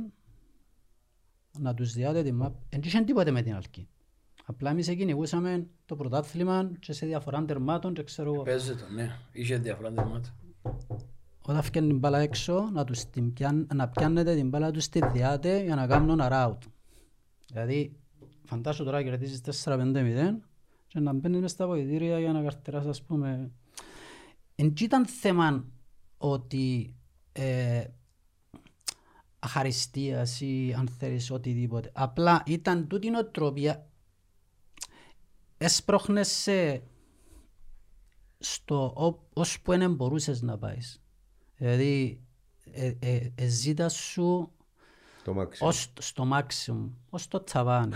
[1.59, 2.55] να τους διάτε την μάπ.
[2.69, 3.89] Δεν είχε τίποτε με την Αλκή.
[4.45, 8.43] Απλά εμείς κυνηγούσαμε το πρωτάθλημα και σε διαφορά τερμάτων και ξέρω εγώ.
[8.43, 9.17] Παίζεται, ναι.
[9.33, 10.33] Είχε διαφορά τερμάτων.
[11.43, 15.01] Όταν φτιάχνει την μπάλα έξω, να, τους την πιάν, να πιάνετε την μπάλα τους στη
[15.13, 16.69] διάτε για να κάνουν ένα out.
[17.47, 17.97] Δηλαδή,
[18.45, 20.41] φαντάσου τώρα κερδίζεις 4-5-0
[20.87, 23.51] και να μπαίνεις μες στα βοηθήρια για να καρτεράς, ας πούμε.
[24.55, 25.65] Εν τσι ήταν θέμα
[26.19, 26.95] ότι
[27.33, 27.85] ε,
[29.41, 31.91] αχαριστίας ή αν θέλεις οτιδήποτε.
[31.95, 33.87] Απλά ήταν τούτη η νοοτροπία
[35.59, 36.83] έσπροχνεσαι
[38.39, 41.03] στο ό- ως που δεν μπορούσες να πάεις.
[41.57, 42.21] Δηλαδή,
[42.73, 44.53] ε, ε, ε, ζήτας σου
[45.25, 45.69] Το μάξιμο.
[45.69, 47.95] ως στο maximum, ως το τσαβάνι.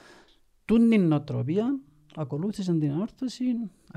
[0.64, 1.78] Τούν την νοοτροπία
[2.16, 3.44] ακολούθησε την ανόρθωση,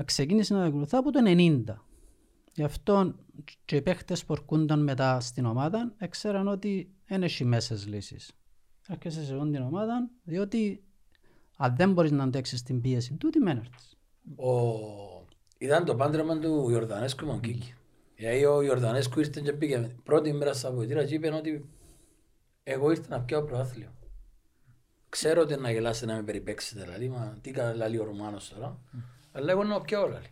[0.04, 1.83] ξεκίνησε να ακολουθά από το 90.
[2.54, 3.14] Γι' αυτό
[3.64, 8.32] και οι παίχτες που έρχονταν μετά στην ομάδα έξεραν ότι δεν έχει μέσες λύσεις.
[8.88, 10.84] Έρχεσαι σε αυτήν την ομάδα διότι
[11.56, 13.96] αν δεν μπορείς να αντέξεις την πίεση τούτη μεν έρθεις.
[14.36, 14.52] Ο...
[15.58, 17.74] Ήταν το πάντρεμα του Ιορδανέσκου με τον Κίκη.
[18.16, 21.68] Γιατί ο Ιορδανέσκου ήρθε και πήγε πρώτη μέρα στα βοηθήρα και είπε ότι
[22.62, 23.88] εγώ ήρθα να πιάω προάθλιο.
[25.08, 28.78] Ξέρω ότι να γελάσετε να με περιπέξετε, δηλαδή, μα τι καλά λέει ο Ρουμάνος τώρα.
[29.32, 30.28] Αλλά εγώ να πιάω, δηλαδή.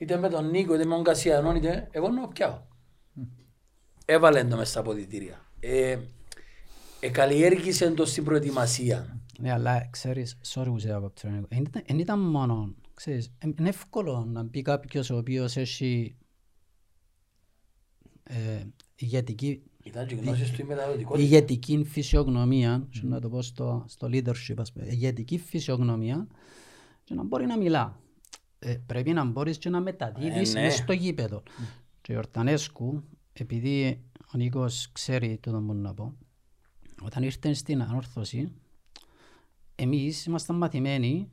[0.00, 2.62] Είτε με τον Νίκο, είτε με τον Κασιανόν, είτε εγώ να πιάω.
[4.04, 5.46] Έβαλε το μες στα αποδητήρια.
[5.60, 5.98] Ε,
[7.00, 9.20] ε, καλλιέργησε το στην προετοιμασία.
[9.38, 11.46] Ναι, αλλά ξέρεις, sorry που σε διακόπτω, Νίκο.
[11.50, 16.16] Εν ήταν- εν ήταν μόνο, ξέρεις, ε, είναι εύκολο να μπει κάποιος ο οποίος έχει
[18.22, 18.64] ε,
[18.96, 21.24] ηγετική Ήταν και γνώσεις του η μεταδοτικότητα.
[21.24, 23.00] ηγετική φυσιογνωμία, mm.
[23.02, 26.26] να το πω στο, στο leadership, ας πούμε, ηγετική φυσιογνωμία
[27.04, 28.00] και να μπορεί να μιλά.
[28.62, 30.64] Ε, πρέπει να μπορείς και να μεταδίδεις Ε, ναι.
[30.64, 31.42] μες στο γήπεδο.
[32.00, 36.16] Και ο Ορτανέσκου, επειδή ο Νίκος ξέρει το που να πω,
[37.02, 38.52] όταν ήρθε στην ανόρθωση,
[39.74, 41.28] εμείς ήμασταν μαθημένοι,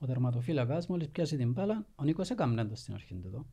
[0.00, 3.46] ο τερματοφύλακας μόλις πιάσει την μπάλα, ο Νίκος έκαμνε το στην αρχή του.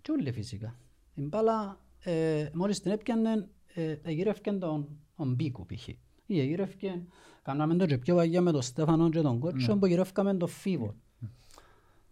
[0.00, 0.78] Και όλοι φυσικά.
[1.14, 5.88] Την μπάλα, ε, μόλις την έπιανε, ε, εγύρευκε τον, τον Μπίκου π.χ.
[6.26, 7.02] Ή εγύρευκε,
[7.42, 10.94] κάναμε το και πιο παγιά με τον Στέφανο και τον Κότσο, που εγύρευκαμε τον Φίβο.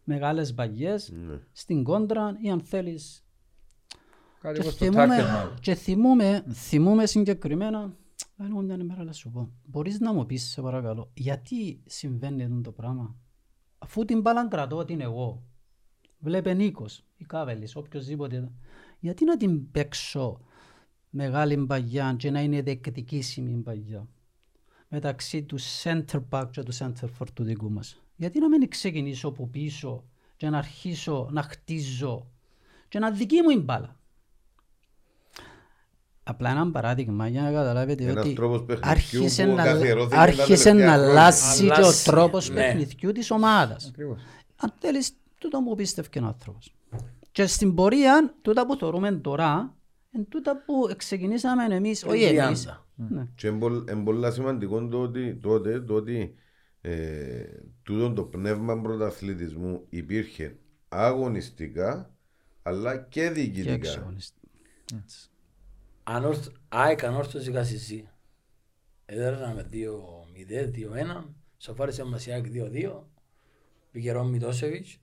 [0.04, 1.12] Μεγάλες παγιές,
[1.52, 3.24] στην κόντρα ή αν θέλεις
[4.42, 5.58] Κάτι και όπως το θυμούμαι, target μάλλον.
[5.60, 7.96] και θυμούμαι, θυμούμαι συγκεκριμένα,
[8.36, 12.42] θα μου μια ημέρα να σου πω, μπορείς να μου πεις σε παρακαλώ, γιατί συμβαίνει
[12.44, 13.16] αυτό το πράγμα;
[13.78, 15.42] Αφού την μπάλα κρατώ την εγώ,
[16.18, 18.52] βλέπε Νίκος ή Κάβελης, οποιοςδήποτε,
[18.98, 20.40] γιατί να την παίξω
[21.10, 24.08] μεγάλη μπαγιά και να είναι δεκτικήσιμη μπαγιά
[24.88, 29.28] μεταξύ του center back και του center for του δικού μας; Γιατί να μην ξεκινήσω
[29.28, 30.04] από πίσω
[30.36, 32.26] και να αρχίσω να χτίζω
[32.88, 33.96] και να δική μου η μπάλα.
[36.22, 40.20] Απλά ένα παράδειγμα για να καταλάβετε Ένας ότι τρόπος παιχνιδιού άρχισε που να, καθιερώθηκε τα
[40.20, 41.08] άρχισε τελευταία να χρόνια.
[41.10, 42.54] αλλάζει και ο Αλλάζει, τρόπος ναι.
[42.54, 43.86] παιχνιδιού της ομάδας.
[43.88, 44.22] Ακριβώς.
[44.56, 46.74] Αν θέλεις, τούτο μου πίστευκε ο άνθρωπος.
[47.32, 49.74] Και στην πορεία, τούτα που θεωρούμε τώρα,
[50.10, 52.60] είναι τούτα που ξεκινήσαμε εμείς, όχι Είναι εμείς.
[52.62, 52.86] τριάντα.
[52.94, 53.26] Ναι.
[53.34, 56.34] Και είναι πολλ- είναι πολλά σημαντικό το ότι, τότε το ότι
[56.84, 57.44] ε,
[57.82, 60.56] τούτο το πνεύμα πρωταθλητισμού υπήρχε
[60.88, 62.14] αγωνιστικά
[62.62, 63.72] αλλά και Και διοικητικά.
[63.72, 64.40] εξαγωνιστή.
[65.02, 65.28] Έτσι.
[66.02, 68.08] Ανόρθ- ΑΕΚ ανόρθωση Κασισί.
[69.06, 71.34] Έδερναμε 2-0, 2-1.
[71.58, 73.06] Σοφάρισε μας η ΑΕΚ 2-2.
[73.90, 74.98] Πήγε Ρόμ Μιτόσεβιτς.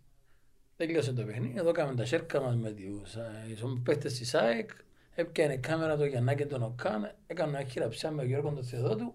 [0.76, 1.54] Τέλειωσε το παιχνίδι.
[1.60, 4.70] Εδώ κάναμε τα σέρκα μας με τους ε, τους παίχτες της ΑΕΚ.
[5.16, 7.16] Έπιανε η κάμερα το Γιαννάκη τον Οκάν.
[7.28, 9.14] Έκανε ένα χειραψιά με τον Γιώργος τον Θεοδότου.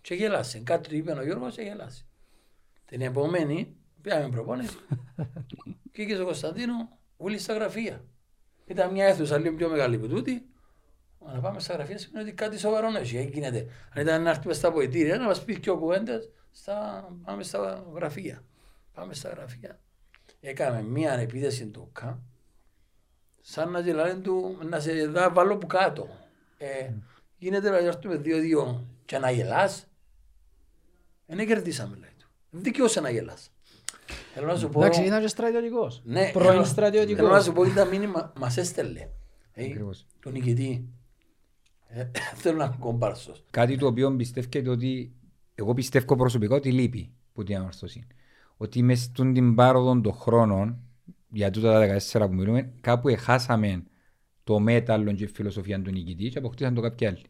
[0.00, 0.58] Και γελάσε.
[0.58, 2.04] Κάτι του είπε ο Γιώργος και γελάσε.
[2.84, 4.76] Την επόμενη πήγαμε προπόνηση.
[5.92, 8.04] και είχε ο Κωνσταντίνο ούλη στα γραφεία.
[8.66, 10.48] Ήταν μια αίθουσα λίγο πιο μεγάλη από τούτη.
[11.18, 13.16] Μα να πάμε στα γραφεία σημαίνει ότι κάτι σοβαρό έχει.
[13.16, 13.66] Ε, γίνεται.
[13.94, 17.08] Αν ήταν να έρθουμε στα ποητήρια να μας πει και ο κουβέντες, στα...
[17.24, 18.44] πάμε στα γραφεία.
[18.94, 19.80] Πάμε στα γραφεία.
[20.40, 22.22] Έκαμε μία επίθεση του ΚΑ,
[23.40, 26.08] σαν να γελάνε του να σε δά, βάλω που κάτω.
[26.58, 26.90] Ε,
[27.38, 29.89] γίνεται να έρθουμε δύο-δύο και να γελάς.
[31.30, 32.28] Ε, ναι, κερδίσαμε λέει του.
[32.50, 33.50] Δικαιώσε να γελάς.
[34.34, 34.80] Θέλω να σου πω...
[34.80, 36.00] Εντάξει, ήταν και στρατιωτικός.
[36.04, 37.16] Ναι, Πρώην θέλω- στρατιωτικός.
[37.16, 39.10] Θέλω να σου πω ότι τα μήνυμα μας έστελνε.
[39.52, 40.06] Ε, Ακριβώς.
[40.20, 40.88] τον νικητή.
[41.88, 42.04] Ε,
[42.42, 43.44] Θέλω να είμαι κομπάρσος.
[43.50, 45.12] Κάτι το οποίο πιστεύετε ότι
[45.54, 48.06] εγώ πιστεύω προσωπικά ότι λείπει που την ανόρθωση.
[48.56, 50.78] Ότι μες στον την πάροδο των χρόνων,
[51.28, 53.82] για τούτα τα 14 που μιλούμε, κάπου εχάσαμε
[54.44, 57.22] το μέταλλο και η φιλοσοφία του νικητή και αποκτήσαν το κάποιοι άλλοι.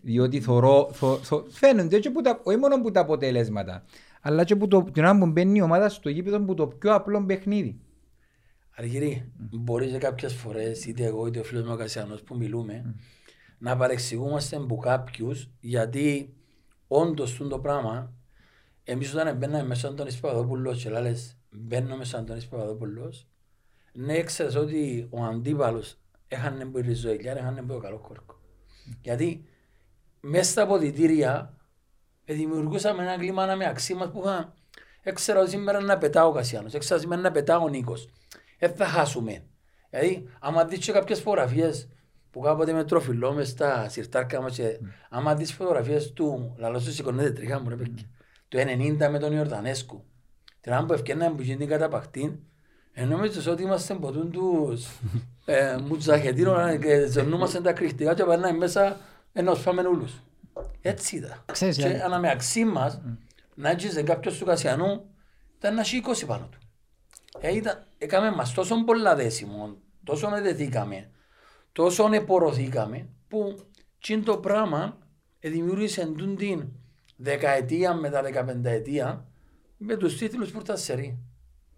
[0.00, 3.84] Διότι θωρώ, θω, θω, φαίνονται και που τα, όχι μόνο που τα αποτελέσματα,
[4.20, 6.94] αλλά και που το, την ώρα που μπαίνει η ομάδα στο γήπεδο που το πιο
[6.94, 7.80] απλό παιχνίδι.
[8.76, 12.94] Αργυρή, μπορείς σε κάποιες φορές, είτε εγώ είτε ο φίλος μου ο Κασιανός που μιλούμε,
[13.58, 16.34] να παρεξηγούμαστε από κάποιους γιατί
[16.88, 18.12] όντως τούν το πράγμα,
[18.84, 23.26] εμείς όταν μπαίναμε μέσα στον Ισπαδόπουλος και λάλες μπαίνω μέσα στον Ισπαδόπουλος,
[23.92, 28.40] ναι ξέρεις ότι ο αντίπαλος έχανε που η ριζοηλιά, έχανε που το καλό κόρκο.
[29.02, 29.47] Γιατί
[30.20, 31.54] μέσα στα αποδητήρια
[32.24, 34.54] ε, δημιουργούσαμε ένα κλίμα αναμεταξύ μας που είχα,
[35.02, 38.08] έξερα ότι σήμερα να πετάω ο Κασιάνος, έξερα σήμερα να πετάω ο Νίκος.
[38.58, 39.44] Δεν θα χάσουμε.
[39.90, 41.88] Δηλαδή, άμα δεις και κάποιες φωτογραφίες
[42.30, 44.78] που κάποτε με τροφιλό μες στα σιρτάρκα μας και
[45.10, 48.10] άμα δεις φωτογραφίες του, λαλός σου σηκωνέται τριχά μου ρε παιδιά,
[48.48, 50.04] του 90 με τον Ιορδανέσκου.
[50.60, 52.38] Την ώρα που ευκαιρνάμε που γίνει καταπακτήν,
[52.92, 54.86] ενώ νομίζεις ότι είμαστε ποτούν τους
[55.44, 59.00] ε, μουτζαχετήρων και ζωνούμαστε τα κρυκτικά και περνάμε μέσα
[59.32, 60.22] ενώ φάμε ούλους.
[60.80, 61.42] Έτσι ήταν.
[61.52, 63.00] Ξέρεις, Και δηλαδή- αναμεταξύ μας,
[63.54, 65.04] να έτσι κάποιος του Κασιανού,
[65.58, 66.58] ήταν να έχει 20 πάνω του.
[67.40, 71.10] Ε, ήταν, έκαμε μας τόσο πολλά δέσιμο, τόσο εδεθήκαμε,
[71.72, 73.58] τόσο επορωθήκαμε, που
[74.00, 74.98] τσιν το πράγμα
[75.40, 76.68] ε, δημιούργησε τούν την
[77.16, 79.26] δεκαετία με τα δεκαπενταετία
[79.76, 81.18] με τους τίτλους που ήταν σερί.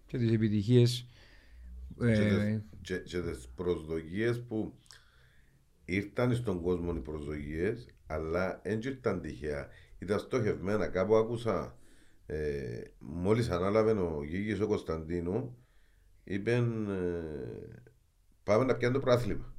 [0.07, 1.07] Και τις επιτυχίες
[1.99, 4.75] Και ε, τις- και, και τις προσδοκίες που
[5.95, 9.69] ήρθαν στον κόσμο οι προσδοκίες αλλά δεν ήρθαν τυχαία.
[9.99, 10.87] Ήταν στοχευμένα.
[10.89, 11.77] Κάπου άκουσα
[12.27, 15.57] ε, μόλις ανάλαβε ο Γίγης ο Κωνσταντίνου
[16.25, 16.63] είπε ε,
[18.45, 19.55] πάμε να πιάνουμε το πράθλημα.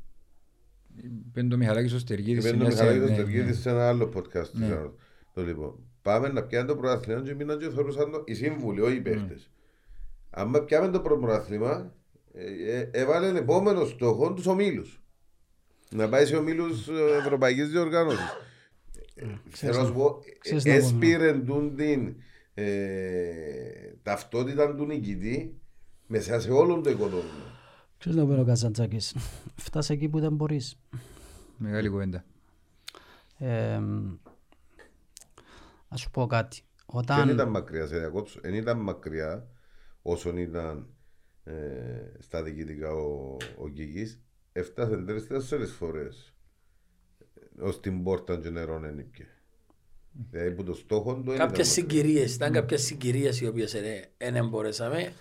[1.34, 3.62] πέντε το Μιχαλάκης ο Στεργίδης Είπε σε ο μια Μιχαλάκης σε- ο ναι, Στεργίδης ναι.
[3.62, 4.48] σε ένα άλλο podcast.
[4.48, 4.66] της Ναι.
[4.66, 5.08] Ανόρθωσης.
[5.34, 8.96] Το λοιπόν, πάμε να πιάνουμε το πρωτάθλημα και μείναν και θεωρούσαν το οι σύμβουλοι, όχι
[8.96, 9.52] οι παίχτες.
[10.30, 11.96] Αν πιάμε το πρωτάθλημα,
[12.34, 15.01] ε, ε, έβαλε επόμενο στόχο τους ομίλους.
[15.94, 18.38] Να πάει σε ομίλους ε, ευρωπαϊκής διοργάνωσης.
[19.16, 20.84] Ε, Θέλω να σου πω, ξέρεις να πω, ναι.
[20.86, 22.16] έσπηρε τούν την
[22.54, 25.62] ε, ταυτότητα του νικητή
[26.08, 27.60] μέσα σε όλο το οικοδόμημα.
[27.98, 29.16] Ξέρεις να πω ο Καζαντζάκης,
[29.56, 30.80] φτάσε εκεί που δεν μπορείς.
[31.58, 32.26] Μεγάλη κουβέντα.
[33.38, 33.80] Ε,
[35.88, 36.56] ας σου πω κάτι.
[36.58, 37.30] Και δεν Όταν...
[37.30, 39.48] ήταν μακριά, σε διακόψω, δεν ήταν μακριά
[40.02, 40.88] όσον ήταν
[41.44, 41.54] ε,
[42.20, 43.68] στα διοικητικά ο, ο
[44.54, 44.70] Κικής.
[44.70, 46.34] Έφτασε τρεις-τέσσερις φορές
[47.60, 49.26] ε, ως την πόρτα και νερό δεν ήπιε.
[50.32, 51.94] Δηλαδή που το στόχο του δεν ήταν Κάποιες μακριά.
[51.94, 53.76] συγκυρίες, ήταν κάποιες συγκυρίες οι οποίες
[54.18, 55.14] δεν μπορέσαμε.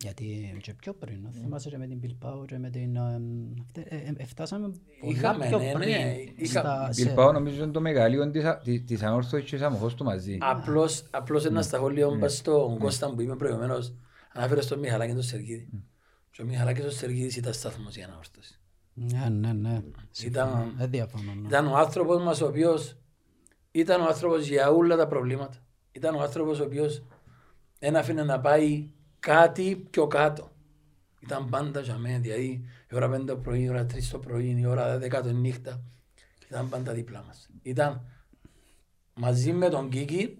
[0.00, 2.96] Γιατί και πιο πριν, να θυμάσαι και με την Bilbao και με την...
[2.96, 3.20] ε,
[3.62, 4.68] αυτε- ε, ε, Εφτάσαμε
[5.00, 5.88] πολλά Είχαμε, πιο ναι, πριν.
[5.90, 9.50] ναι, είχα- στα- Η σε- Bilbao νομίζω είναι το μεγαλείο της, α- της, της ανόρθωσης
[9.50, 10.38] και της αμοχώς του μαζί.
[10.40, 13.94] Απλώς, απλώς ένας σταχώλιο μπας στον Κώστα που είπε προηγουμένως
[14.32, 15.68] ανάφερε στον Μιχαλάκη τον Σεργίδη.
[16.30, 18.58] Και ο Μιχαλάκης ο Σεργίδης ήταν σταθμός για ανόρθωση.
[18.94, 19.82] Ναι, ναι, ναι.
[20.24, 21.34] Ήταν- Δεν διαφωνώ.
[21.34, 21.48] ναι.
[21.48, 22.96] Ήταν ο άνθρωπος μας ο οποίος
[23.70, 25.56] ήταν ο άνθρωπος για όλα τα προβλήματα.
[25.92, 27.02] Ήταν ο άνθρωπος ο οποίος
[27.78, 30.52] δεν άφηνε να πάει κάτι πιο κάτω.
[31.20, 34.56] Ήταν πάντα για μένα, δηλαδή η ώρα 5 το πρωί, η ώρα 3 το πρωί,
[34.60, 35.82] η ώρα 10 το νύχτα.
[36.50, 37.48] Ήταν πάντα δίπλα μας.
[37.62, 38.02] Ήταν
[39.14, 40.38] μαζί με τον Κίκη,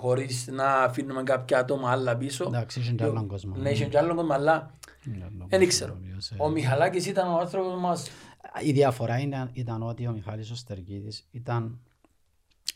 [0.00, 2.44] χωρίς να αφήνουμε κάποια άτομα άλλα πίσω.
[2.46, 3.56] Εντάξει, είχε και άλλον κόσμο.
[3.56, 4.74] Ναι, είχε και άλλον κόσμο, αλλά
[5.06, 5.92] άλλον δεν κόσμο, ξέρω.
[5.92, 8.10] ο οποίος, ε, Ο Μιχαλάκης ήταν ο άνθρωπος μας
[8.62, 11.80] Η διαφορά είναι, ήταν ότι ο Μιχάλης ο Στεργίδης ήταν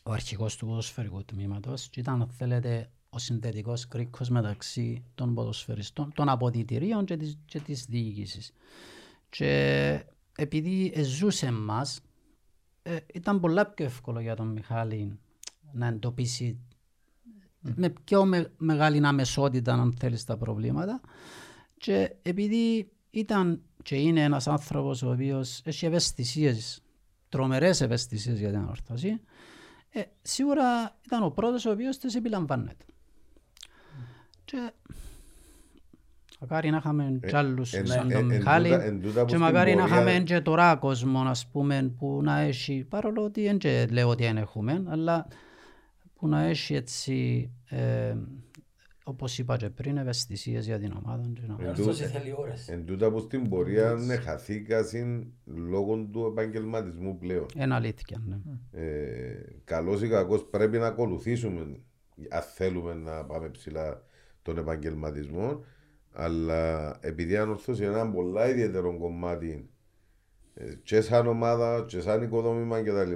[0.03, 6.13] ο αρχηγός του ποδοσφαιρικού τμήματος και ήταν, αν θέλετε, ο συνδετικός κρίκος μεταξύ των ποδοσφαιριστών,
[6.15, 8.53] των αποδητηρίων και της, και της διοίκησης.
[9.29, 10.05] Και
[10.37, 12.01] επειδή ζούσε μας,
[12.83, 15.19] ε, ήταν πολλά πιο εύκολο για τον Μιχάλη
[15.73, 16.59] να εντοπίσει
[17.75, 21.01] με πιο με, μεγάλη αμεσότητα, αν θέλεις, τα προβλήματα.
[21.79, 26.83] Και επειδή ήταν και είναι ένας άνθρωπος ο οποίος έχει ευαισθησίες,
[27.29, 29.21] τρομερές ευαισθησίες για την ανόρθωση,
[29.91, 32.85] ε, σίγουρα ήταν ο πρώτος ο οποίος τις επιλαμβάνεται.
[34.45, 34.71] Και
[36.41, 39.27] μακάρι να είχαμε κι άλλους εν- σαν ε, τον εν Μιχάλη τούτα- εν τούτα που
[39.27, 43.23] και στην μακάρι να πορεία- είχαμε και τώρα κόσμο ας πούμε, που να έχει, παρόλο
[43.25, 45.27] ότι δεν και λέω ότι δεν έχουμε, αλλά
[46.25, 48.15] που να έχει έτσι, ε,
[49.05, 51.31] όπως είπα και πριν, ευαισθησίες για την ομάδα.
[51.35, 51.57] Και να...
[51.61, 52.69] Εν αυτός τούτα- θέλει ώρες.
[52.69, 57.47] Εν τούτα που στην πορεία ναι, χαθήκασαν λόγω του επαγγελματισμού πλέον.
[57.57, 58.37] Είναι αλήθεια, ναι.
[58.81, 59.35] Ε,
[59.65, 61.81] καλός ή κακός πρέπει να ακολουθήσουμε
[62.29, 64.03] αν θέλουμε να πάμε ψηλά
[64.43, 65.65] τον επαγγελματισμό
[66.13, 69.71] αλλά επειδή η ανορθώση είναι ένα πολλά ιδιαίτερο κομμάτι
[70.55, 73.13] ε, και σαν ομάδα και σαν οικοδόμημα κτλ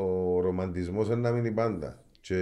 [0.00, 2.36] ο ρομαντισμός είναι να μείνει πάντα και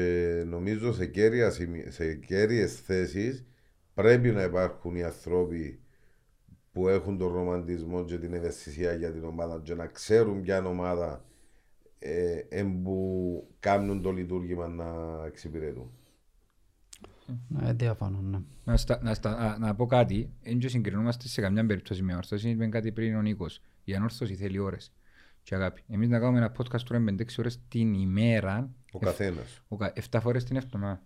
[0.46, 3.44] νομίζω σε, κέρια, σημεία- σε κέρυες θέσεις
[3.94, 5.80] πρέπει να υπάρχουν οι άνθρωποι
[6.72, 11.24] που έχουν τον ρομαντισμό και την ευαισθησία για την ομάδα και να ξέρουν ποια ομάδα
[11.98, 14.86] ε, εν που κάνουν το λειτουργήμα να
[15.26, 15.90] εξυπηρετούν.
[17.48, 18.38] Ναι, διαφωνώ, ναι.
[18.64, 22.12] Να, στα, να, στα, α, να πω κάτι, δεν και συγκρινόμαστε σε καμιά περίπτωση με
[22.12, 22.50] ανόρθωση.
[22.50, 23.60] Είπε κάτι πριν ο Νίκος.
[23.84, 24.92] Η ανόρθωση θέλει ώρες
[25.48, 25.82] και αγάπη.
[25.88, 29.62] Εμείς να κάνουμε ένα podcast τώρα με 5-6 ώρες την ημέρα, Ο καθένας.
[29.68, 31.02] ο κα- 7 φορές την εβδομάδα.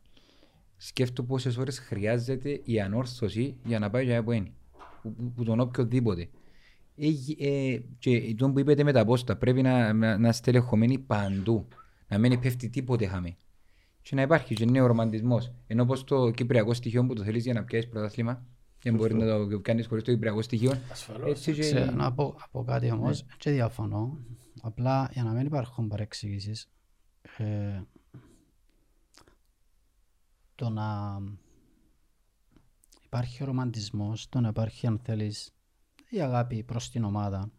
[0.77, 4.55] Σκέφτομαι πόσες ώρες χρειάζεται η ανόρθωση για να πάει για από ένι.
[5.03, 6.29] Που, που, που τον οποιοδήποτε.
[6.97, 10.99] Έχει, ε, και το που είπατε με τα πόστα πρέπει να, να, να είστε ελεγχομένοι
[10.99, 11.67] παντού.
[12.09, 13.37] Να μην πέφτει τίποτε χαμή.
[14.03, 15.53] Και να υπάρχει και νέο ρομαντισμός.
[15.67, 18.47] Ενώ πως το κυπριακό στοιχείο που το θέλεις για να πιάσεις πρωτάθλημα
[18.83, 20.73] δεν μπορεί να το κάνεις χωρίς το κυπριακό στοιχείο.
[20.91, 21.31] Ασφαλώς.
[21.31, 21.61] Έτσι και...
[21.61, 24.19] Ξέρω, να πω, να πω κάτι όμως και διαφωνώ.
[24.63, 26.69] Απλά για να μην υπάρχουν παρεξηγήσεις
[27.37, 27.81] ε,
[30.55, 31.19] το να
[33.05, 35.55] υπάρχει ρομαντισμός, το να υπάρχει αν θέλεις
[36.09, 37.51] η αγάπη προς την ομάδα,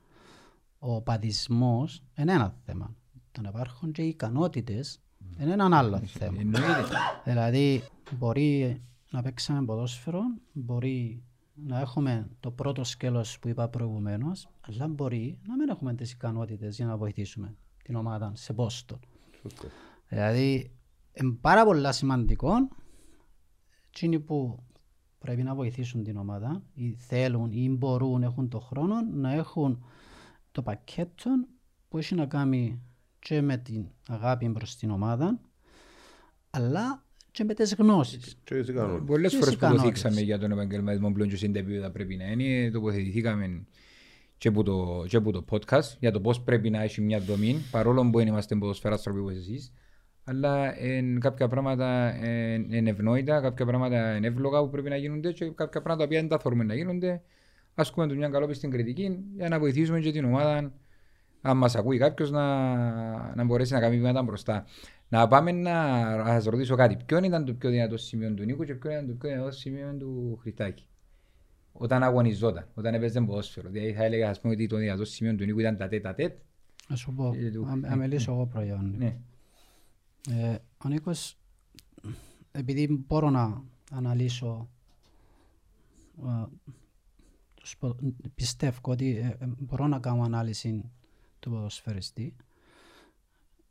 [0.79, 2.95] ο παδισμός είναι ένα θέμα.
[3.31, 4.99] Το να υπάρχουν και οι ικανότητες
[5.39, 6.39] είναι ένα άλλο θέμα.
[6.39, 6.83] Εννοείται.
[7.23, 7.83] Δηλαδή
[8.17, 8.81] μπορεί
[9.13, 10.21] να παίξουμε ποδόσφαιρο,
[10.53, 11.23] μπορεί
[11.53, 16.75] να έχουμε το πρώτο σκέλος που είπα προηγουμένως, αλλά μπορεί να μην έχουμε τις ικανότητες
[16.75, 18.99] για να βοηθήσουμε την ομάδα σε πόστο.
[19.41, 19.67] Σωστό.
[20.07, 20.75] Δηλαδή,
[21.13, 22.53] είναι πάρα πολλά σημαντικό
[23.87, 24.63] εκείνοι που
[25.19, 29.83] πρέπει να βοηθήσουν την ομάδα ή θέλουν ή μπορούν, έχουν το χρόνο να έχουν
[30.51, 31.29] το πακέτο
[31.87, 32.81] που έχει να κάνει
[33.19, 35.39] και με την αγάπη προς την ομάδα
[36.49, 37.02] αλλά
[37.33, 38.35] και με τις γνώσεις.
[38.43, 39.03] Και εσύ κάνω.
[39.05, 40.01] Πολλές Τις φορές που το ικανότητες.
[40.01, 43.65] θίξαμε για τον επαγγελματισμό πλέον και στην επίπεδα πρέπει να είναι, τοποθετηθήκαμε
[44.37, 47.55] και από το, και από το podcast για το πώς πρέπει να έχει μια δομή,
[47.71, 49.73] παρόλο που δεν είμαστε ποδοσφαιράστροποι όπως εσείς.
[50.23, 55.31] Αλλά εν, κάποια πράγματα εν- είναι ευνόητα, κάποια πράγματα είναι εύλογα που πρέπει να γίνονται
[55.31, 57.21] και κάποια πράγματα τα οποία δεν τα θέλουμε να γίνονται.
[57.75, 60.71] ασκούμε του μια καλόπιστη κριτική για να βοηθήσουμε και την ομάδα
[61.41, 62.45] αν μας ακούει κάποιος να,
[63.35, 64.65] να μπορέσει να κάνει βήματα μπροστά.
[65.13, 66.97] Να πάμε να, να σας ρωτήσω κάτι.
[67.05, 69.93] Ποιο ήταν το πιο δυνατό σημείο του Νίκου και ποιο ήταν το πιο δυνατό σημείο
[69.97, 70.85] του Χριστάκη.
[71.71, 73.69] Όταν αγωνιζόταν, όταν έπαιζε ποδόσφαιρο.
[73.69, 76.37] Δηλαδή θα έλεγα ας πούμε, ότι το δυνατό σημείο του Νίκου ήταν τα τέτα τέτ.
[76.89, 78.93] Να σου πω, Ε, του- να- να μιλήσω εγώ προϊόν.
[78.97, 79.17] Ναι.
[80.29, 80.55] Ε,
[80.85, 81.37] ο Νίκος,
[82.51, 83.61] επειδή μπορώ να
[83.91, 84.69] αναλύσω,
[86.25, 86.45] ε,
[87.53, 87.95] τους πο-
[88.35, 90.91] πιστεύω ότι ε, ε, μπορώ να κάνω ανάλυση
[91.39, 92.35] του ποδοσφαιριστή,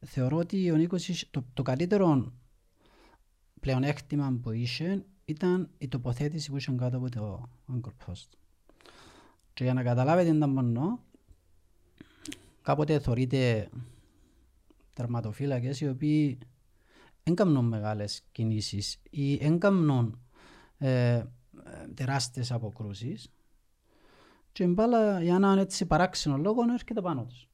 [0.05, 2.32] θεωρώ ότι ο Νίκος είχε- το, το καλύτερο
[3.61, 8.28] πλεονέκτημα που είχε ήταν η τοποθέτηση που είχε κάτω από το anchor post.
[9.55, 11.00] Και για να καταλάβετε τι ήταν μόνο,
[12.62, 13.68] κάποτε θεωρείται
[14.92, 16.38] τερματοφύλακες οι οποίοι
[17.22, 20.20] δεν κάνουν μεγάλες κινήσεις ή δεν κάνουν
[20.78, 21.26] ε, ε,
[21.94, 23.32] τεράστιες αποκρούσεις
[24.53, 27.48] και η μπάλα για έναν έτσι παράξενο λόγο έρχεται πάνω τους.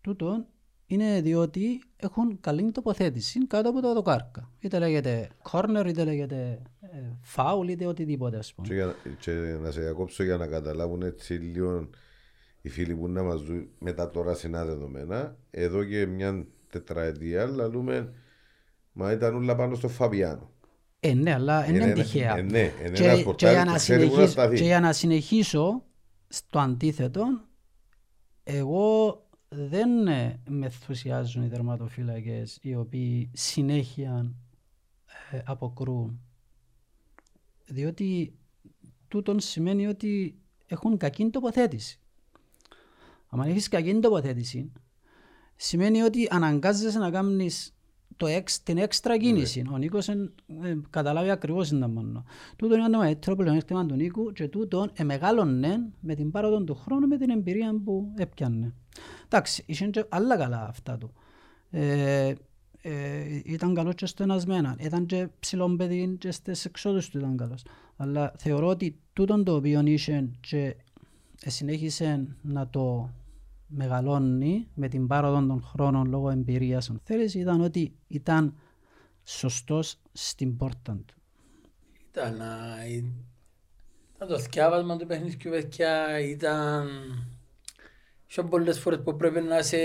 [0.00, 0.46] Τούτο
[0.94, 4.50] είναι διότι έχουν καλή τοποθέτηση κάτω από το δοκάρκα.
[4.60, 6.88] Είτε λέγεται corner, είτε λέγεται ε,
[7.36, 8.68] foul, είτε οτιδήποτε ας πούμε.
[8.68, 11.88] Και, για, και να σε διακόψω για να καταλάβουν έτσι λίγο
[12.60, 15.36] οι φίλοι που να μας δουν με τα τώρα συνά δεδομένα.
[15.50, 18.12] Εδώ και μια τετραετία λαλούμε
[18.92, 20.50] μα ήταν όλα πάνω στο Φαβιάνο.
[21.00, 22.36] Ε, ναι, αλλά Είναι είναι ένα- τυχαία.
[22.36, 24.56] ε, ναι, είναι και, ένας και, πορτάρι για που να ξέρει που να συνεχίσω, σταθεί.
[24.56, 25.82] και για να συνεχίσω
[26.28, 27.22] στο αντίθετο,
[28.42, 29.18] εγώ
[29.56, 34.34] δεν ε, με ενθουσιάζουν οι δερματοφύλακες οι οποίοι συνέχεια
[35.30, 36.20] ε, αποκρούν.
[37.66, 38.34] Διότι
[39.08, 41.98] τούτον σημαίνει ότι έχουν κακή τοποθέτηση.
[43.28, 44.72] Αν έχεις κακή τοποθέτηση,
[45.56, 47.74] σημαίνει ότι αναγκάζεσαι να κάνεις
[48.16, 49.64] το εξ, την έξτρα κίνηση.
[49.72, 52.24] Ο Νίκος εν, ε, καταλάβει ακριβώς τι ήταν μόνο.
[52.56, 57.06] Τούτο είναι το μεγαλύτερο πλεονέκτημα του Νίκου και τούτο εμεγάλωνε με την πάροδο του χρόνου
[57.06, 58.74] με την εμπειρία που έπιανε.
[59.24, 61.12] Εντάξει, είχε και άλλα καλά αυτά του.
[61.70, 62.34] Ε,
[62.82, 64.76] ε, ήταν καλός και στο ενασμένα.
[64.80, 67.64] Ήταν και ψηλό παιδί και στις εξόδους του ήταν καλός.
[67.96, 70.76] Αλλά θεωρώ ότι τούτον το οποίο είχε και
[71.36, 73.10] συνέχισε να το
[73.74, 78.54] μεγαλώνει με την πάροδο των χρόνων λόγω εμπειρίας αν θέλεις ήταν ότι ήταν
[79.24, 81.14] σωστός στην πόρτα του.
[82.10, 83.12] Ήταν, α, η-
[84.14, 86.88] ήταν το θκιάβασμα του παιχνίδιου παιδιά, ήταν...
[88.28, 89.76] Είχε πολλές φορές που πρέπει να, σε,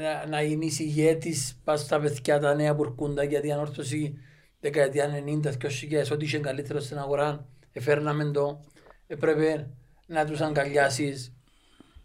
[0.00, 4.18] να, να γίνεις ηγέτης πας στα παιδιά τα νέα που έρχονταν γιατί η ανόρθωση
[4.60, 8.64] δεκαετία 90 και όσοι ό,τι είχε καλύτερο στην αγορά εφέρναμε το
[9.06, 9.70] έπρεπε
[10.06, 11.32] να τους αγκαλιάσεις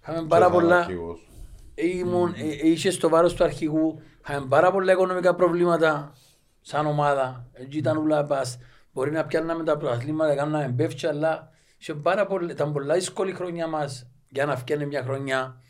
[0.02, 1.28] είχαμε πάρα Και σαν πολλά αρχηγός.
[1.76, 6.14] Ήμουν, ε, είχες στο βάρος του αρχηγού, είχαμε πάρα πολλά οικονομικά προβλήματα
[6.62, 7.50] σαν ομάδα.
[7.54, 8.60] Έτσι ήταν ούλα πας.
[8.94, 13.68] Μπορεί να πιάνναμε τα πρωταθλήματα, κάναμε μπεύτσια, αλλά είχε πάρα πολλά, ήταν πολλά δύσκολη χρονιά
[13.68, 15.62] μας για να φτιάνε μια χρονιά.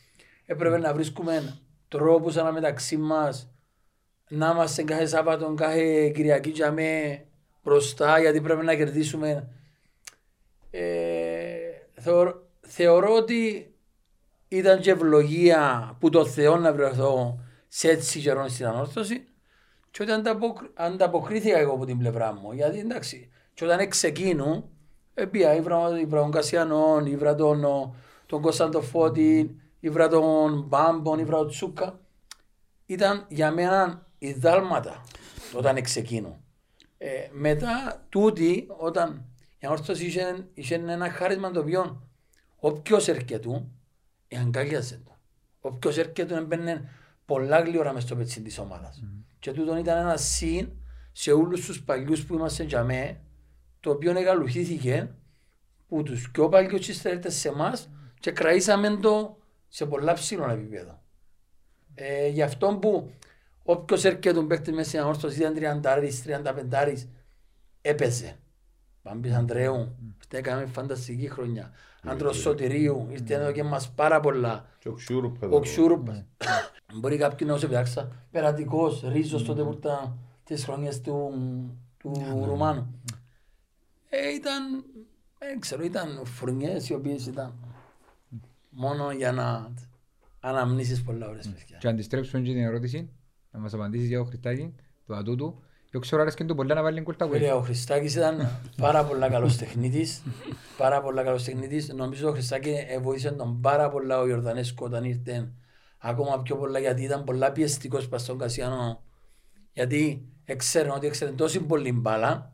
[0.46, 3.50] Έπρεπε να βρίσκουμε τρόπους αναμεταξύ μας,
[4.30, 7.22] να είμαστε κάθε Σάββατο, κάθε Κυριακή για με
[7.64, 9.48] μπροστά, γιατί πρέπει να κερδίσουμε.
[10.72, 10.82] Ε,
[11.94, 13.73] θεωρώ, θεωρώ ότι
[14.58, 19.28] ήταν και ευλογία που το Θεό να βρεθώ σε έτσι καιρό στην ανόρθωση
[19.92, 22.52] και ότι ανταποκ- ανταποκρίθηκα εγώ από την πλευρά μου.
[22.52, 24.70] Γιατί εντάξει, και όταν ξεκίνου,
[25.14, 27.96] επία, ήβρα, ήβρα τον Κασιανόν, ήβρα τον, ο-
[28.26, 32.00] τον Κωνσταντο Φώτη, ήβρα τον Μπάμπον, ήβρα τον Τσούκα.
[32.86, 35.02] Ήταν για μένα οι δάλματα
[35.56, 36.44] όταν ξεκίνου.
[36.98, 39.26] Ε, μετά τούτη, όταν
[39.60, 42.08] η ανόρθωση είχε, είχε ένα χάρισμα το οποίο
[42.60, 43.36] όποιος έρχεται
[44.38, 45.18] αγκάλιαζε το.
[45.60, 46.90] Όποιος έρχεται έμπαινε
[47.26, 49.04] πολλά γλυόρα μες στο πετσί της ομάδας.
[49.40, 50.72] Και τούτον ήταν ένα συν
[51.12, 53.20] σε όλους τους παλιούς που είμαστε για μέ,
[53.80, 55.16] το οποίο εγκαλουχήθηκε
[55.88, 61.02] που τους πιο παλιούς ύστερες σε εμάς και κραήσαμε το σε πολλά ψηλό επίπεδο.
[61.94, 63.12] Ε, γι' αυτό που
[63.64, 65.82] όποιος έρχεται τον παίκτη μέσα στην ανόρθωσης ήταν 30
[66.26, 66.96] 35
[67.82, 68.38] έπαιζε.
[69.04, 71.72] Μπάμπης Ανδρέου, ήρθε έκαμε φανταστική χρονιά.
[72.04, 74.66] Άντρος Σωτηρίου, ήρθε εδώ και μας πάρα πολλά.
[74.80, 75.44] Και ο Ξούρουπ.
[75.54, 76.26] Ο Ξούρουπας.
[77.00, 78.12] Μπορεί κάποιοι να σε πιάξα.
[78.32, 81.34] Περατικός, ρίζος τότε που ήταν τις χρονιές του,
[81.98, 83.02] του Ρουμάνου.
[84.10, 84.86] Ε, ήταν,
[85.40, 87.54] δεν ξέρω, ήταν χρονιές οι οποίες ήταν
[88.70, 89.74] μόνο για να
[90.40, 91.78] αναμνήσεις πολλά ώρες παιδιά.
[91.78, 93.10] Και αντιστρέψουμε και την ερώτηση,
[93.52, 94.76] να μας απαντήσεις για ο Χριστάκη,
[95.06, 95.63] το ατούτου.
[95.96, 97.58] Εγώ ξέρω αρέσκει του πολλά να βάλει γκολ τα Φίλε, γουέλ.
[97.58, 100.24] ο Χριστάκης ήταν πάρα πολλά καλός τεχνίτης.
[100.78, 101.90] πάρα πολλά καλός τεχνίτης.
[101.94, 105.52] Νομίζω ο Χριστάκη βοήθησε τον πάρα πολλά ο Ιορδανέσκο όταν ήρθε
[105.98, 109.04] ακόμα πιο πολλά γιατί ήταν πολλά πιεστικός πας στον Κασιανό.
[109.74, 112.54] Γιατί έξερε ότι έξερε τόση πολύ μπάλα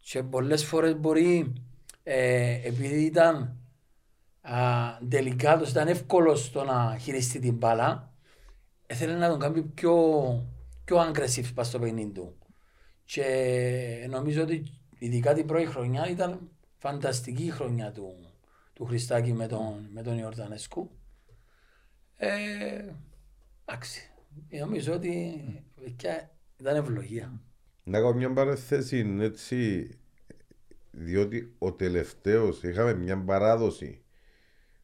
[0.00, 1.52] και πολλές φορές μπορεί
[2.02, 3.56] ε, επειδή ήταν
[5.08, 8.12] τελικάτος, ήταν εύκολο στο να χειριστεί την μπάλα.
[8.86, 9.94] Έθελε να τον κάνει πιο,
[10.84, 12.37] πιο aggressive πας στο παιχνίδι του.
[13.08, 14.62] Και νομίζω ότι
[14.98, 18.14] ειδικά την πρώτη χρονιά ήταν φανταστική η χρονιά του,
[18.72, 20.90] του Χριστάκη με τον, με τον Ιορδανέσκου.
[22.16, 22.28] Ε,
[23.64, 24.10] εντάξει.
[24.60, 25.42] Νομίζω ότι
[25.96, 27.40] και ήταν ευλογία.
[27.84, 29.90] Να κάνω μια παραθέση έτσι,
[30.90, 34.02] διότι ο τελευταίος είχαμε μια παράδοση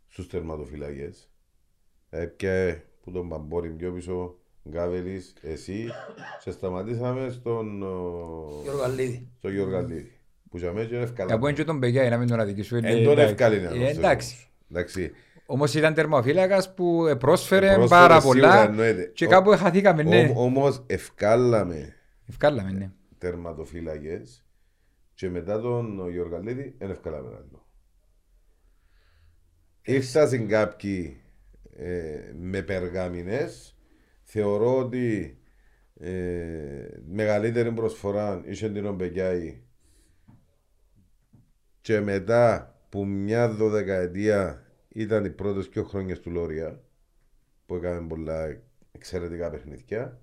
[0.08, 1.30] στους τερματοφυλακές.
[2.10, 4.38] Ε, και που τον Παμπόρη πιο πίσω,
[4.68, 5.86] Γκάβελης, εσύ,
[6.40, 7.78] σε σταματήσαμε στον
[8.62, 9.28] Γιώργο Αλίδη.
[9.38, 10.12] στον Γιώργο Αλίδη.
[10.50, 11.30] Που για μένα είναι ευκαλά.
[11.30, 12.76] Κάπου είναι και τον Μπεγιά, να μην τον αδικήσω.
[12.76, 13.32] είναι- Εν τον εντάξει.
[13.32, 14.36] ευκάλει να Ε, το Εντάξει.
[14.70, 15.12] Εντάξει.
[15.46, 19.10] Όμως ήταν τερμοφύλακας που ε, πρόσφερε Πρόσφερε πάρα σίγουρα, πολλά εννοείται.
[19.14, 20.32] και Ο- κάπου χαθήκαμε, ναι.
[20.36, 21.94] Όμως ευκάλαμε
[22.28, 22.90] Ευκάλαμε, ναι.
[23.18, 24.44] τερματοφύλακες
[25.14, 27.66] και μετά τον Γιωργαλίδη δεν ευκάλαμε άλλο.
[29.82, 31.20] Ήρθαν κάποιοι
[31.76, 33.73] ε, με περγάμινες.
[34.36, 35.38] Θεωρώ ότι
[35.94, 39.62] ε, μεγαλύτερη προσφορά είχε την Ομπεκιάη
[41.80, 46.82] και μετά που μια δωδεκαετία ήταν οι πρώτες πιο χρόνια του Λόρια
[47.66, 48.62] που έκαμε πολλά
[48.92, 50.20] εξαιρετικά παιχνίδια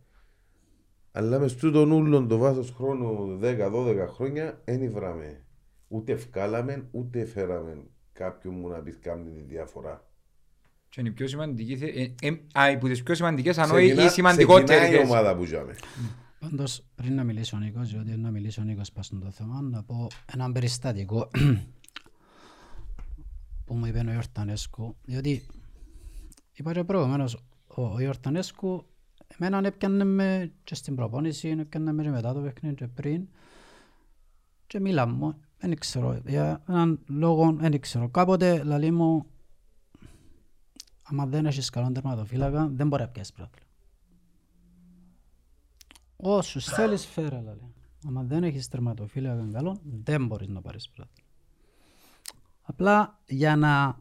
[1.12, 5.46] αλλά μες τούτον ούλον το βάθος χρόνου 10-12 χρόνια δεν βράμε
[5.88, 7.84] ούτε ευκάλαμε ούτε φέραμε
[8.14, 10.11] κάποιον μου να πει κάνει τη διαφορά.
[10.94, 12.30] Και είναι η πιο σημαντική, θε- ε, ε,
[12.60, 15.10] α, από τις πιο σημαντικές, αν όχι Ξεκινά- η σημαντικότερη ξεκινάει η θέση.
[15.12, 15.76] ομάδα που ζάμε.
[16.40, 19.84] Πάντως, πριν να μιλήσει ο Νίκος, διότι να μιλήσει ο Νίκος πάνω στο θέμα, να
[19.84, 21.30] πω ένα περιστατικό
[23.66, 25.46] που μου είπε ο Ιορτανέσκου, διότι
[26.54, 27.36] είπα και προηγουμένως,
[27.68, 28.86] ο, ο Ιορτανέσκου
[29.40, 33.28] εμένα έπιανε με και στην προπόνηση, έπιανε με και μετά το παιχνίδι και πριν
[34.68, 38.10] και μίλα μου, δεν ξέρω, για έναν λόγο δεν ξέρω.
[38.10, 39.26] Κάποτε λαλεί μου,
[41.12, 43.66] άμα δεν έχεις καλό τερματοφύλακα, δεν μπορεί να πιάσεις πρόβλημα.
[46.18, 47.74] Όσους θέλεις φέρε λέει.
[48.08, 51.10] Άμα δεν έχεις τερματοφύλακα καλό, δεν μπορείς να πάρεις πρώτα.
[52.62, 54.00] Απλά για να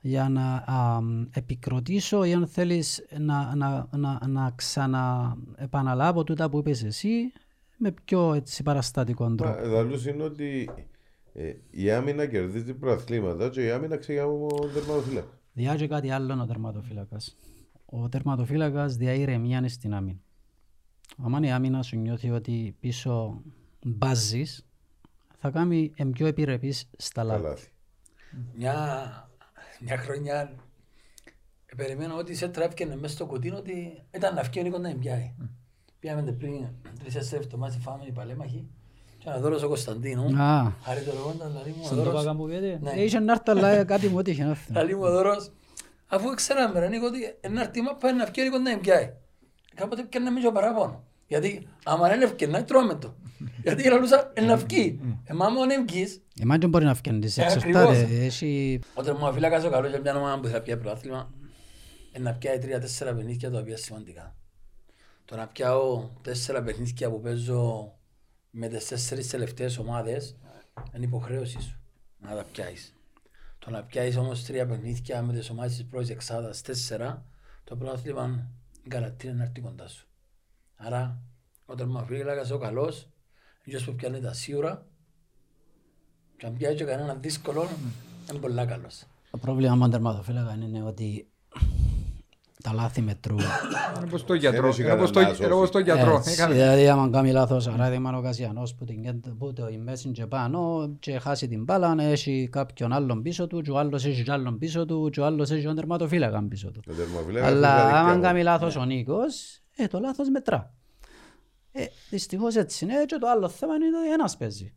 [0.00, 6.58] για να α, μ, επικροτήσω ή αν θέλεις να, να, να, να ξαναεπαναλάβω τούτα που
[6.58, 7.32] είπες εσύ
[7.76, 9.66] με πιο έτσι παραστατικό τρόπο.
[9.66, 10.70] Λαλούς είναι ότι
[11.32, 15.39] ε, η άμυνα κερδίζει προαθλήματα και η άμυνα ξεκινά από τον τερματοφύλακα.
[15.60, 17.36] Διά και κάτι άλλο ο τερματοφύλακας.
[17.86, 20.18] Ο τερματοφύλακας διά ηρεμία στην άμυνα.
[21.34, 23.42] Αν η άμυνα σου νιώθει ότι πίσω
[23.82, 24.66] μπάζεις,
[25.38, 27.42] θα κάνει εμ πιο επιρρεπής στα λάθη.
[27.42, 27.68] Καλάθι.
[28.54, 29.30] Μια,
[29.80, 30.40] μια χρονιά
[31.66, 34.88] ε, περιμένω ότι σε τρέφηκε μέσα στο κουτί ότι ήταν να βγει ο Νίκος να
[34.88, 35.34] εμπιάει.
[35.98, 38.68] Πήγαμε πριν τρεις-τέσσερις εβδομάδες φάμε οι παλέμαχοι
[39.20, 40.42] και ένα δώρος ο Κωνσταντίνου.
[40.42, 42.24] Α, Χάρη το λεγόντα, λαλεί μου ο στον το δώρος.
[42.24, 42.78] πάκα που πείτε.
[42.82, 42.90] Ναι.
[42.90, 44.72] Ε, Είχε να έρθει αλλά κάτι μου έτυχε να έρθει.
[44.72, 45.50] Λαλεί μου ο δώρος.
[46.06, 49.12] Αφού ξέραμε ρε Νίκο ότι ένα αρτήμα πάει να βγει ο Νίκος να εμπιάει.
[49.74, 51.04] Κάποτε πιάναμε και παραπάνω.
[51.26, 53.14] Γιατί άμα δεν ευκαιρνάει τρώμε το.
[53.62, 55.00] Γιατί λαλούσα να βγει.
[55.24, 57.78] Εμά μόνο εμκείς Εμάς δεν μπορεί να φτιάχνει τις Ε, εξαρτάται.
[57.88, 58.24] ακριβώς.
[58.24, 61.30] Έχει Ο τερματοφύλακας ο καλός για μια ομάδα που θα πιάει πρωτάθλημα
[62.12, 64.34] είναι να πιάει τρία-τέσσερα παιχνίδια τα οποία είναι σημαντικά.
[65.24, 67.92] Το να πιάω τέσσερα παιχνίδια που παίζω
[68.50, 70.36] με τις τέσσερις τελευταίες ομάδες
[70.94, 71.80] είναι υποχρέωση σου
[72.18, 72.94] να τα πιάεις.
[73.58, 77.24] Το να πιάεις όμως τρία παιχνίδια με τις ομάδες της πρώτης εξάδας τέσσερα
[77.64, 78.50] το πρωτάθλημα
[78.90, 80.06] garantii να έρθει κοντά σου.
[80.76, 81.22] Άρα
[81.66, 83.08] ο τερματοφύλακας ο καλός
[83.64, 84.86] είναι που πιάνει τα σίγουρα
[86.36, 87.68] και αν πιάει και κανένα δύσκολο
[88.30, 89.04] είναι πολύ καλός.
[89.30, 91.30] το πρόβλημα με τον τερματοφύλακα είναι ότι
[92.62, 93.38] τα λάθη μετρούν.
[93.38, 93.48] Είναι
[94.06, 94.62] όπως το γιατρό.
[94.64, 96.14] Ένωση Είναι όπως το- κανένας, είναι όπως το γιατρό.
[96.16, 99.78] Έτσι, Έκαμε- Δηλαδή, άμα κάνει λάθος, παράδειγμα, ο Κασιανός που, την, κέντ- που το η
[99.78, 104.04] μέση και πάνω και χάσει την μπάλα, έχει κάποιον άλλον πίσω του και ο άλλος
[104.04, 106.80] έχει κι άλλον πίσω του και ο άλλος έχει τον τερματοφύλακα πίσω του.
[106.88, 108.44] Ο τερματοφύλακας Αλλά είναι άμα διαδίκτυα κάνει μου.
[108.44, 110.74] λάθος ο Νίκος, ε, το λάθος μετρά.
[111.72, 114.74] Ε, δυστυχώς έτσι είναι και το άλλο θέμα είναι ότι ένας παίζει.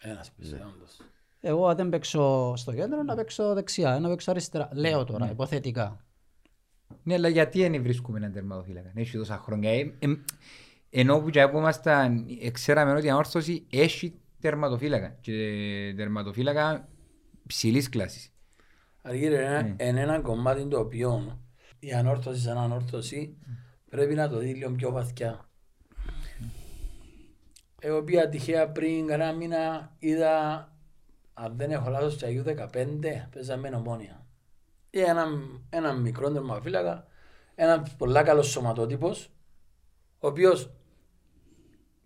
[0.00, 0.96] Ένας πίσω, όντως.
[1.40, 4.68] Εγώ αν δεν παίξω στο κέντρο, να παίξω δεξιά, να παίξω αριστερά.
[4.72, 6.04] Λέω τώρα, υποθετικά.
[7.02, 9.70] Ναι, αλλά γιατί δεν βρίσκουμε έναν τερματοφύλακα; Έχει τόσα χρόνια.
[9.70, 10.08] Ε, ε,
[10.90, 15.16] ενώ που και που ήμασταν, ε, ξέραμε ότι η ανόρθωση έχει τερματοφύλακα.
[15.20, 15.32] Και
[15.96, 16.88] τερματοφύλακα
[17.46, 18.32] ψηλής κλάσης.
[19.02, 21.38] Αργύρε, είναι είναι ένα κομμάτι το οποίο
[21.78, 23.36] η ανόρθωση σαν ανόρθωση
[23.90, 25.48] πρέπει να το δει λίγο πιο βαθιά.
[27.80, 30.68] Εγώ πήγα τυχαία πριν κανένα μήνα είδα,
[31.34, 34.17] αν δεν έχω λάθος, στο Αγίου 15 παίζαμε ομόνια.
[34.90, 37.06] Ή έναν ένα μικρό τερματοφύλακα,
[37.54, 39.30] έναν πολλά καλός σωματότυπος,
[40.18, 40.70] ο οποίος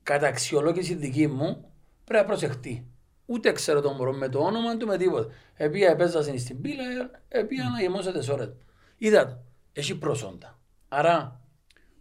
[0.02, 1.72] κατά αξιολόγηση δική μου
[2.04, 2.86] πρέπει να προσεχτεί.
[3.26, 5.32] Ούτε ξέρω τον μωρό με το όνομα του, με τίποτα.
[5.54, 6.84] Επία επέζα στην πύλα,
[7.28, 8.52] επία να γεμώσω τις ώρες.
[8.96, 9.38] Είδα το.
[9.72, 10.58] Έχει προσόντα.
[10.88, 11.40] Άρα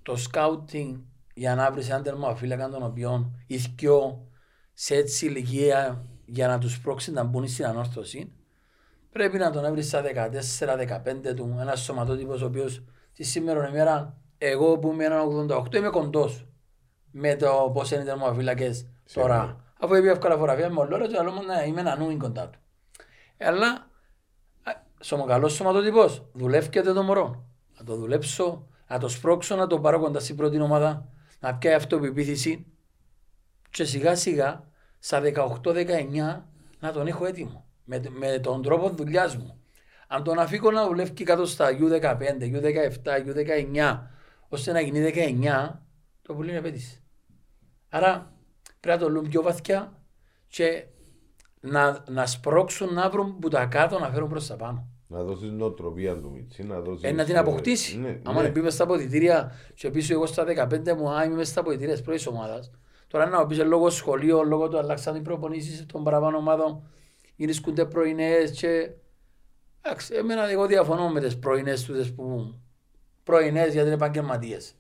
[0.01, 0.97] το σκάουτινγκ
[1.33, 4.27] για να βρεις έναν τερμαφύλακα τον οποίο ηθικιό
[4.73, 8.31] σε έτσι ηλικία για να τους πρόξεις να μπουν στην ανόρθωση
[9.11, 12.83] πρέπει να τον έβρεις στα 14-15 του ένας σωματότυπος ο οποίος
[13.13, 16.45] τη σήμερα ημέρα εγώ που είμαι ένα 88 είμαι κοντός
[17.11, 19.63] με το πώς είναι οι τερμοφύλακες τώρα.
[19.79, 22.59] Αφού είπε εύκολα φωτογραφία με όλο και άλλος να είμαι ένα νούμι κοντά του.
[23.37, 23.89] Αλλά
[24.99, 27.45] σωμοκαλός σωματότυπος δουλεύκεται το μωρό.
[27.77, 31.07] Να το δουλέψω, να το σπρώξω, να το πάρω κοντά στην πρώτη ομάδα,
[31.39, 32.65] να πιάει αυτοπεποίθηση
[33.69, 34.63] και σιγά σιγά
[34.99, 36.45] στα 18-19
[36.79, 39.61] να τον έχω έτοιμο με, με τον τρόπο δουλειάς μου.
[40.07, 43.99] Αν τον αφήκω να δουλεύει κάτω στα U15, U17, U19,
[44.49, 45.11] ώστε να γίνει
[45.41, 45.69] 19,
[46.21, 47.03] το πολύ είναι απέτηση.
[47.89, 48.33] Άρα
[48.79, 50.03] πρέπει να το λούν πιο βαθιά
[50.47, 50.85] και
[51.59, 54.87] να, να σπρώξουν να βρουν που τα κάτω να φέρουν προς τα πάνω.
[55.07, 57.03] Να δώσεις νοοτροπία του Μιτσί, να δώσεις...
[57.03, 57.97] Ε, να την αποκτήσει.
[57.97, 58.49] Ναι, Άμα ναι.
[58.49, 61.93] μπει μες στα αποδητήρια και πίσω εγώ στα 15 μου, α, είμαι μες στα αποδητήρια
[61.93, 62.71] της πρώτης ομάδας.
[63.07, 66.83] Τώρα να πει λόγω σχολείο, λόγω του αλλάξαν οι προπονήσεις των παραπάνω ομάδων,
[67.41, 68.89] γυρίσκονται πρωινές και...
[69.81, 72.53] Εντάξει, εμένα εγώ διαφωνώ με τις πρωινές τούτες που...
[73.23, 74.73] Πρωινές γιατί είναι επαγγελματίες.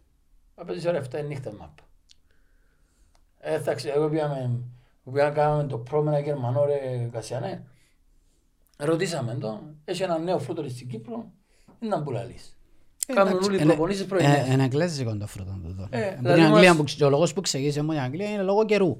[0.55, 1.83] Θα παίζεις ώρα 7 η νύχτα μάπα.
[3.39, 4.59] Ε, θα ξέρω, εγώ πήγαμε,
[5.13, 7.63] πήγαμε κάναμε το πρόμενα Γερμανό ρε Κασιανέ.
[8.77, 11.31] Ρωτήσαμε το, έχει ένα νέο φρούτο στην Κύπρο,
[11.79, 12.57] δεν ήταν που λαλείς.
[13.13, 14.47] Κάνουν όλοι οι προπονήσεις πρωινές.
[14.47, 15.87] Είναι εγγλέζικο το φρούτο τούτο.
[15.89, 18.41] Ε, Που δηλαδή Την Αγγλία μας- που ο λόγος που ξεκίνησε μου η Αγγλία είναι
[18.43, 18.97] λόγω καιρού.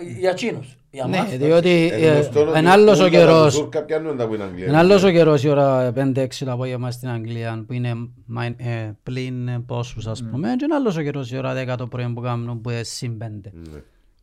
[0.00, 0.76] Ε, για εκείνους.
[0.90, 3.54] Για Ναι, μας, διότι Ε, γνωστό ότι είναι άλλος ο ούλα τα καιρός.
[3.58, 4.66] Τούρκα πιάνουν τα που είναι Αγγλία.
[4.66, 7.94] Είναι άλλος ο καιρός η ώρα 5-6 το απόγευμα στην Αγγλία που είναι
[8.26, 11.76] μάιν- ε, πλην ε, πόσους ας πούμε και είναι άλλος ο καιρός η ώρα 10
[11.76, 13.24] το πρωί που κάνουν που είναι συν 5.
[13.52, 13.78] Ναι.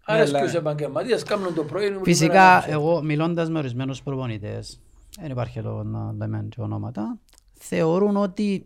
[0.06, 1.86] Άρα αλλά- στους επαγγελματίες κάνουν το πρωί.
[1.88, 4.80] είναι Φυσικά μέρα να εγώ μιλώντας με ορισμένους προπονητές
[5.22, 7.18] δεν υπάρχει λόγο να λέμε και ονόματα
[7.54, 8.66] θεωρούν ότι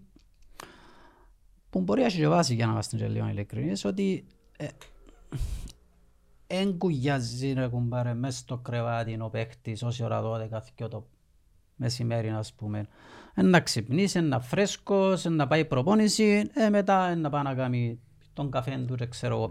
[1.70, 4.26] που μπορεί να έχει και βάση για να είμαστε και λίγο ειλικρινείς ότι
[4.58, 4.66] ε,
[6.48, 11.08] εν κουγιάζει ρε κουμπάρε μες στο κρεβάτι ο παίχτης όση ώρα 12 θκυο το
[11.76, 12.86] μεσημέρι ας πούμε
[13.40, 17.44] εν να ξυπνήσει, εν να φρέσκος, εν να πάει προπόνηση ε, μετά εν να πάει
[17.44, 18.00] να κάνει
[18.34, 19.50] τον καφέ του και ξέρω εγώ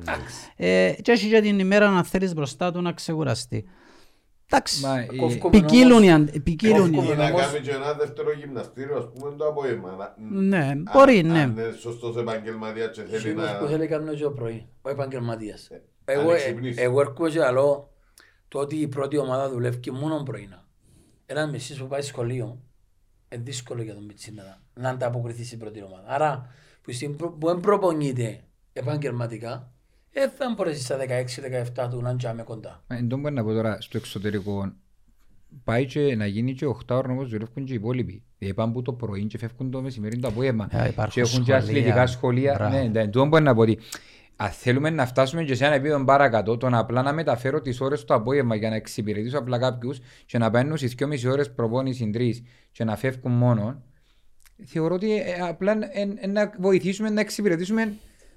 [0.57, 3.65] ε, και έχει και την ημέρα να θέλεις μπροστά του να ξεκουραστεί
[4.51, 6.05] εντάξει Μα η- Κόφκομαι ποικίλουν όμως.
[6.07, 7.13] οι αν- ποικίλουν οι- Κόφκομαι.
[7.15, 9.91] Ή να όμως- κάνει και ένα δεύτερο γυμναστήριο, ας πούμε, το απόγευμα.
[9.91, 13.59] Να- ναι αν- μπορεί ναι Αν είναι σωστός επαγγελματίας και θέλει Εκείνος να...
[13.59, 15.69] που θέλει να κάνει το πρωί, ο επαγγελματίας.
[16.09, 16.83] Αν Εγώ, ε, εξυπνήσει.
[16.83, 17.91] εγώ έρχομαι και λέω
[18.49, 20.65] το ότι η πρώτη ομάδα δουλεύει μόνο πρωινά.
[21.27, 22.59] Ένας μισής που πάει σχολείο,
[23.33, 26.05] είναι δύσκολο για τον Μιτσίνα να ανταποκριθείς στην πρώτη ομάδα.
[26.07, 26.51] Άρα,
[26.83, 28.41] που, στην, προ- που δεν προπονείται
[28.73, 29.73] επαγγελματικά,
[30.13, 30.97] δεν θα μπορέσεις στα
[31.77, 32.85] 16-17 του να τζάμε κοντά.
[32.87, 34.73] Μα Εν τω μπορεί να πω τώρα στο εξωτερικό
[35.65, 38.23] πάει και να γίνει και 8 ώρα όπως δουλεύουν και οι υπόλοιποι.
[38.39, 40.69] Δηλαδή πάνε που το πρωί και φεύγουν το μεσημέρι το απόγευμα.
[40.71, 41.57] Ε, υπάρχουν Και έχουν και σχολεία.
[41.57, 42.55] αθλητικά σχολεία.
[42.55, 42.77] Μπράβο.
[42.89, 43.79] Ναι, εν τω μπορεί να πω ότι
[44.37, 47.81] αν θέλουμε να φτάσουμε και σε ένα επίπεδο παρακάτω, το να απλά να μεταφέρω τις
[47.81, 52.11] ώρες το απόγευμα για να εξυπηρετήσω απλά κάποιους και να παίρνουν στις 2,5 ώρες προπόνηση
[52.15, 52.31] 3
[52.73, 53.83] και να φεύγουν μόνο,
[54.65, 57.95] θεωρώ ότι ε, απλά εν- εν να βοηθήσουμε να εξυπηρετήσουμε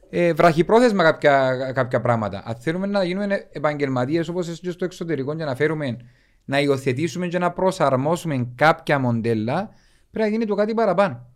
[0.09, 2.43] ε, βραχυπρόθεσμα κάποια, κάποια πράγματα.
[2.45, 5.97] Αν θέλουμε να γίνουμε επαγγελματίες όπως εσύ και στο εξωτερικό και να φέρουμε
[6.45, 9.69] να υιοθετήσουμε και να προσαρμόσουμε κάποια μοντέλα,
[10.11, 11.27] πρέπει να γίνει το κάτι παραπάνω.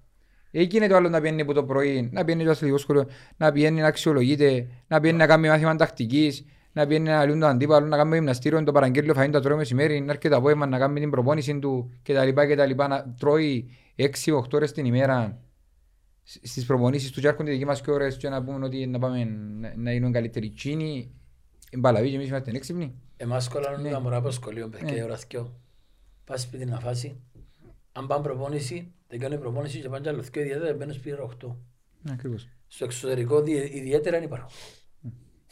[0.56, 3.06] Εκεί το άλλο να πιένει από το πρωί, να πιένει το αθλητικό σχολείο,
[3.38, 7.50] να πιένει να αξιολογείται, να πιένει να κάνει μάθημα τακτικής, να πιένει να λύνει τον
[7.50, 10.78] αντίπαλο, να κάνει γυμναστήριο, το παραγγέλιο φαίνεται το τρώει μεσημέρι, να έρχεται το απόγευμα να
[10.78, 12.30] κάνει την προπόνηση του κτλ.
[12.34, 12.76] κτλ.
[12.88, 15.38] Να τρώει 6-8 ώρες την ημέρα
[16.24, 19.24] στις προπονήσεις του και έρχονται δικοί μας και ώρες και να πούμε ότι να πάμε
[19.60, 20.50] να, να γίνουν καλύτεροι.
[20.50, 21.12] Τσίνοι,
[21.78, 22.94] μπαλαβοί και εμείς είμαστε έξυπνοι.
[23.18, 23.90] Εμάς κολλάνουν Ναι.
[23.90, 24.98] τα μωρά από σχολείο, παιδιά, Ναι.
[25.00, 25.54] η ώρα θκυο.
[26.26, 27.20] Πας σπίτι να φάσει.
[27.92, 31.56] Αν πάνε προπόνηση, τελειώνει η προπόνηση και πάνε κι άλλο θκυο, ιδιαίτερα μπαίνουν σπίτι 8.
[32.02, 32.48] Ναι, ακριβώς.
[32.68, 34.50] Στο εξωτερικό δι- ιδιαίτερα δεν υπάρχουν.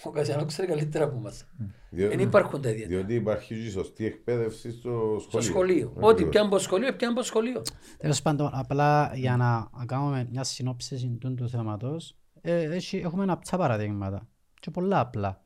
[0.04, 1.46] Ο Κασιανός ξέρει καλύτερα από εμάς.
[1.90, 2.98] Διότι- Δεν υπάρχουν τα ιδιαίτερα.
[2.98, 5.50] Διότι υπάρχει και σωστή εκπαίδευση στο Στο σχολείο.
[5.50, 5.88] σχολείο.
[5.88, 6.12] Ακριβώς.
[6.12, 7.62] Ό,τι πιάνει από σχολείο, πιάνει από σχολείο.
[7.98, 13.40] Τέλος πάντων, απλά για να κάνουμε μια συνόψη του, του θέματος, ε, έχει, έχουμε ένα
[13.40, 14.28] ψά παραδείγματα
[14.60, 15.44] και πολλά απλά.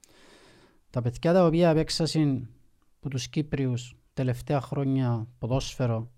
[0.89, 2.49] Τα παιδιά τα οποία παίξασαν
[2.99, 6.14] από τους Κύπριους τελευταία χρόνια ποδόσφαιρο σ-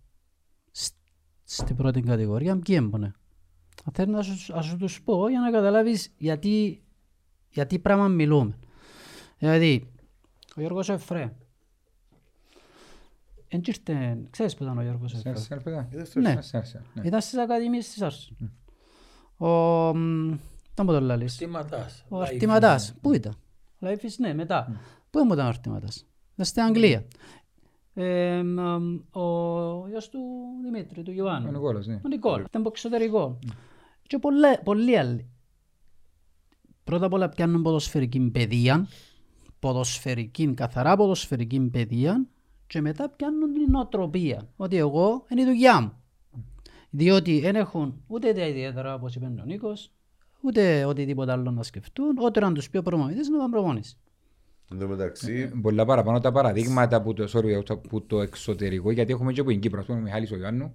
[1.49, 3.13] στην πρώτη κατηγορία, ποιοι έμπονε.
[3.85, 6.81] Αν θέλεις να σου, να σου τους πω για να καταλάβεις γιατί,
[7.49, 8.57] γιατί πράγμα μιλούμε.
[9.37, 9.91] Δηλαδή,
[10.55, 11.33] ο Γιώργος Εφρέ,
[13.49, 15.89] Εν και ήρθε- ξέρεις που ήταν ο Γιώργος Εφρέ; Σέρσερ, παιδά.
[16.13, 16.41] Ναι.
[16.41, 17.01] Σέρσερ, ναι.
[17.03, 18.31] Ήταν στις Ακαδημίες της Άρσης.
[19.37, 19.47] Ο...
[19.97, 20.31] μ,
[20.71, 22.05] Ήταν που το λαλείς; Αρτήματας.
[22.09, 22.93] Ο Αρτήματας.
[23.01, 23.35] Πού ήταν;
[23.79, 24.79] Λαϊφής, ναι, μετά.
[25.09, 26.05] Πού ήμουν ήταν ο Αρτήματας.
[26.33, 27.05] Ήταν στην Αγγλία.
[27.99, 28.59] Ε, μ,
[29.19, 30.19] ο γιος του
[30.63, 31.51] Δημήτρη, του Ο Ιωάννου.
[31.51, 32.01] Νικόλας, ναι.
[32.05, 33.39] Ο Νικόλ, ήταν από εξωτερικό.
[34.07, 35.29] Και πολλέ- πολλοί άλλοι.
[36.83, 38.87] Πρώτα απ' όλα πιάνουν ποδοσφαιρική παιδεία,
[39.59, 42.27] ποδοσφαιρική, καθαρά ποδοσφαιρική παιδεία
[42.67, 44.49] και μετά πιάνουν την νοοτροπία.
[44.55, 45.91] Ότι εγώ είναι η δουλειά μου.
[46.89, 49.91] Διότι δεν έχουν ούτε τα ιδιαίτερα όπως είπε ο Νίκος,
[50.41, 53.97] ούτε οτιδήποτε άλλο να σκεφτούν, ό,τι να τους πει ο προπονητής να πάνε προπονήσει.
[54.71, 59.11] Εν τω μεταξύ, Πολλά παραπάνω τα παραδείγματα που το, sorry, από- που το εξωτερικό, γιατί
[59.13, 60.73] έχουμε και από την Κύπρο, ας πούμε, ο Μιχάλης ο Ιωάννου,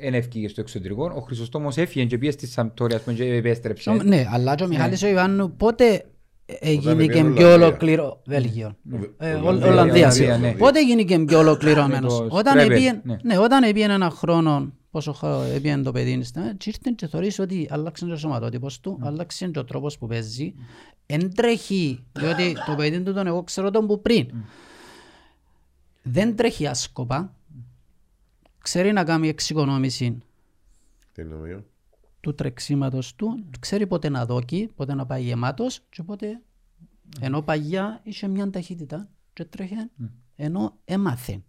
[0.00, 3.90] δεν έφυγε στο εξωτερικό, ο Χρυσοστόμος έφυγε και πήγε στη Σαμπτόρια, ας πούμε, και επέστρεψε.
[3.92, 6.04] Ναι, αλλά και ο Μιχάλης ο Ιωάννου πότε
[6.60, 7.66] έγινε πήγαινε και πιο Ολλανδία.
[7.66, 8.22] ολοκληρω...
[8.26, 8.76] Βέλγιο.
[9.18, 10.06] Ε, Ολ- Ολλανδία, Ολλανδία.
[10.06, 10.52] Ολλανδία, ναι.
[10.52, 12.20] Πότε έγινε και πιο ολοκληρωμένος.
[12.20, 13.16] Με το Όταν Σκρέπελ, επήγαινε ναι.
[13.22, 17.38] ναι, όταν επήγαινε ένα χρόνο, πόσο χρόνο επήγαινε το παιδί, στην- και ήρθε και θωρείς
[17.38, 20.54] ότι άλλαξε και ο σωματότυπος του, άλλαξε και ο τρόπος που παίζει.
[21.06, 24.30] Εν τρέχει, διότι το παιδί του τον εγώ ξέρω τον που πριν.
[26.02, 27.34] Δεν τρέχει άσκοπα.
[28.58, 30.18] Ξέρει να κάνει εξοικονόμηση
[31.12, 31.38] τι εννοώ.
[32.20, 36.40] του τρεξίματος του, ξέρει πότε να δόκει, πότε να πάει γεμάτος και πότε
[37.20, 39.90] ενώ παγιά είχε μια ταχύτητα και τρέχε
[40.36, 41.42] ενώ έμαθε.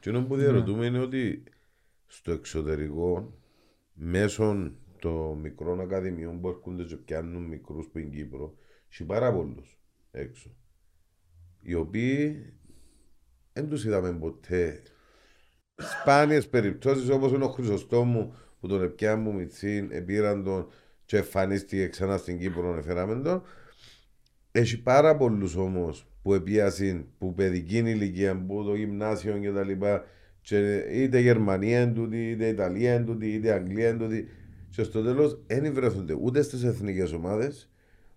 [0.00, 1.42] Και ενώ που διαρωτούμε είναι ότι
[2.16, 3.38] στο εξωτερικό,
[3.92, 8.54] μέσω των μικρών ακαδημιών που έρχονται και πιάνουν μικρούς που είναι Κύπρο,
[8.90, 9.78] έχει πάρα πολλούς
[10.10, 10.56] έξω.
[11.62, 12.52] Οι οποίοι
[13.52, 14.82] δεν τους είδαμε ποτέ.
[15.74, 20.68] Σπάνιες περιπτώσεις όπως είναι ο Χρυσοστόμου που τον επιάνουν μυτσίν, επήραν τον
[21.04, 23.42] και εμφανίστηκε ξανά στην Κύπρο, εφέραμε τον.
[24.52, 30.04] Έχει πάρα πολλούς όμως που επίασαν που παιδική ηλικία, που το γυμνάσιο και τα λοιπά,
[30.48, 34.28] και είτε Γερμανία εν τούτη, είτε Ιταλία εν τούτη, είτε Αγγλία εν τούτη.
[34.70, 37.70] Και στο τέλος δεν βρέθονται ούτε στις εθνικές ομάδες,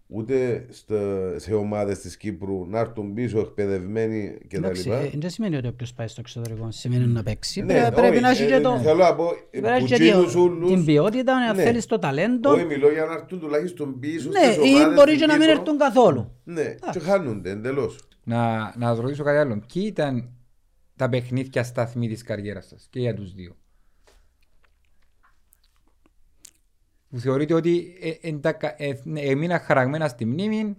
[0.07, 4.91] ούτε στα- σε ομάδες της Κύπρου να έρθουν πίσω εκπαιδευμένοι Εντάξει, κτλ.
[4.91, 7.61] ε, δεν σημαίνει ότι όποιος πάει στο εξωτερικό σημαίνει να παίξει.
[7.61, 8.77] Ναι, Πρέ- Πρέπει όχι, να έχει ε, και το...
[8.83, 11.61] Θέλω να πω, πρέπει να έχει που και τζίνους την- ούλους- την ποιότητα, αν Ναι.
[11.63, 12.51] θέλεις το ταλέντο.
[12.51, 15.37] Όχι, μιλώ για να έρθουν τουλάχιστον πίσω Ναι, στις ή ομάδες μπορεί στην και να
[15.37, 15.61] μην Κύπρο.
[15.61, 16.31] έρθουν καθόλου.
[16.43, 17.99] Ναι, και χάνονται εντελώς.
[18.23, 19.63] Να, να σας ρωτήσω κάτι άλλο.
[19.73, 20.29] Ποιοι ήταν
[20.99, 23.55] τα παιχνίδια σταθμή της καριέρας σας και για τους δύο.
[27.09, 30.77] Που θεωρείτε ότι ε, εν τα κα- ε, ναι, έμεινα χαραγμένα στη μνήμη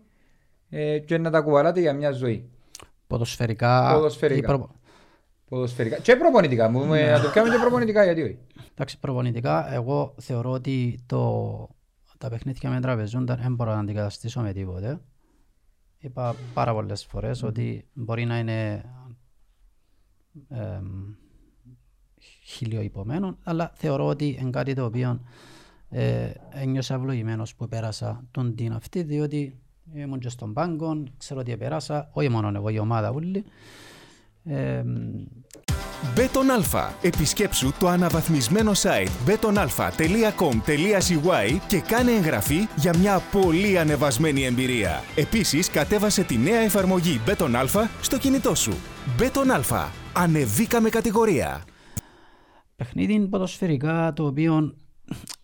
[0.69, 2.51] ε, και να τα κουβαλάτε για μια ζωή.
[3.07, 3.93] Ποδοσφαιρικά.
[3.95, 4.39] Ποδοσφαιρικά.
[4.39, 4.71] ή προ-
[5.49, 5.99] Ποδοσφαιρικά.
[5.99, 6.69] Και προπονητικά.
[6.69, 7.01] Μου, Ναι.
[7.01, 8.39] ε, να το κάνουμε και προπονητικά γιατί όχι.
[8.73, 11.69] Εντάξει, προπονητικά, εγώ θεωρώ ότι το,
[12.19, 15.01] τα παιχνίδια με τραπεζούνταν δεν μπορώ να αντικαταστήσω με τίποτε.
[15.99, 18.85] Είπα πάρα πολλές φορές ότι μπορεί να είναι
[20.49, 21.15] εμ,
[22.45, 25.21] χίλιο υπομένων, αλλά θεωρώ ότι είναι κάτι το οποίο
[25.89, 29.59] ε, ένιωσα ευλογημένος που πέρασα τον την αυτή, διότι
[29.95, 33.45] ήμουν και στον πάγκο, ξέρω ότι πέρασα, όχι μόνο εγώ, η ομάδα ούλη.
[34.45, 34.87] Εμ,
[36.15, 36.95] Bet on Alfa.
[37.03, 45.03] Επισκέψου το αναβαθμισμένο site betonalfa.com.cy και κάνε εγγραφή για μια πολύ ανεβασμένη εμπειρία.
[45.17, 48.73] Επίσης, κατέβασε τη νέα εφαρμογή Bet on Alfa στο κινητό σου.
[49.17, 50.00] Bet on Alfa.
[50.15, 51.65] Ανεβήκαμε κατηγορία.
[52.77, 54.77] παιχνίδι ποδοσφαιρικά το οποίο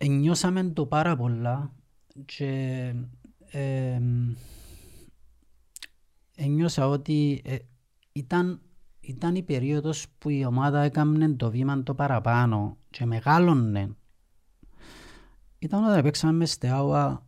[0.07, 1.71] νιώσαμε το πάρα πολλά
[2.25, 2.93] και
[3.51, 3.99] ε,
[6.47, 7.57] νιώσα ότι ε,
[8.11, 8.61] ήταν,
[8.99, 13.95] ήταν η περίοδος που η ομάδα έκανε το βήμα το παραπάνω και μεγάλωνε.
[15.59, 17.25] Ήταν όταν παίξαμε με στεάουα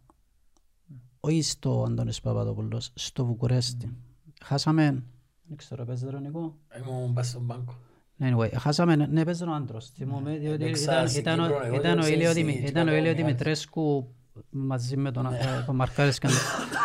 [1.20, 3.98] όχι στο Αντώνης Παπαδόπουλος, στο Βουκουρέστι.
[4.44, 5.04] Χάσαμε,
[5.50, 6.58] δεν ξέρω, παίζει Ρονικό.
[6.88, 7.76] Ήμουν πας στον πάγκο.
[8.22, 9.90] Anyway, χάσαμε, ναι, παίζει ο άντρος.
[9.90, 12.68] Θυμούμαι, διότι Έπαιξα ήταν, στην ήταν, ο- Κύπρο, εγώ ήταν, ο έπαιξα Ηλιο στην Δημη-
[12.70, 13.18] ήταν ο Κύπρο, Ηλιο ναι.
[13.18, 14.16] Δημητρέσκου
[14.50, 16.38] μαζί με τον, ε, τον Μαρκάρης Σκανδί.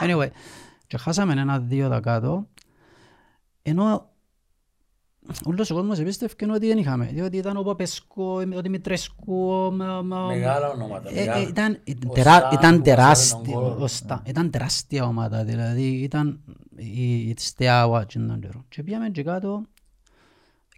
[0.03, 0.29] Anyway,
[0.87, 2.49] και χάσαμε ένα-δύο τα κάτω,
[3.62, 4.11] ενώ
[5.45, 10.14] όλος ο κόσμος επίστευκε ότι δεν είχαμε, διότι ήταν ο Παπεσκό, ο Δημητρέσκου, ο- ο-
[10.14, 11.11] ο- Μεγάλα ονόματα.
[11.11, 11.37] ε, μεγάλα.
[11.39, 13.89] ε, ήταν, Ο τερά, Σταν ήταν, που τεράστια, έβαλε τον ο γκολ.
[13.89, 16.41] Σταν- ήταν τεράστια ομάδα, δηλαδή ήταν
[16.77, 18.64] η, η Στεάουα εκείνον τον καιρό.
[18.68, 19.62] Και πήγαμε και κάτω,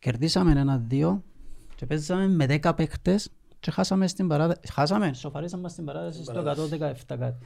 [0.00, 1.22] κερδίσαμε ένα-δύο
[1.74, 3.28] και παίζαμε με δέκα παίχτες
[3.60, 7.36] και χάσαμε στην παράδοση, χάσαμε, σοφαρίσαμε μας στην παράδοση στο 117 κάτι.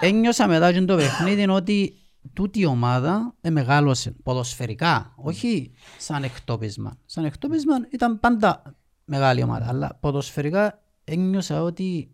[0.00, 1.94] Ένιωσα μετά και το παιχνίδι ότι
[2.32, 6.98] τούτη η ομάδα ε, μεγάλωσε ποδοσφαιρικά, όχι σαν εκτόπισμα.
[7.04, 12.10] Σαν εκτόπισμα ήταν πάντα μεγάλη ομάδα, αλλά ποδοσφαιρικά ένιωσα ότι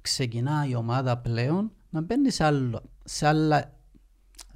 [0.00, 3.72] ξεκινά η ομάδα πλέον να μπαίνει σε, άλλο, σε άλλα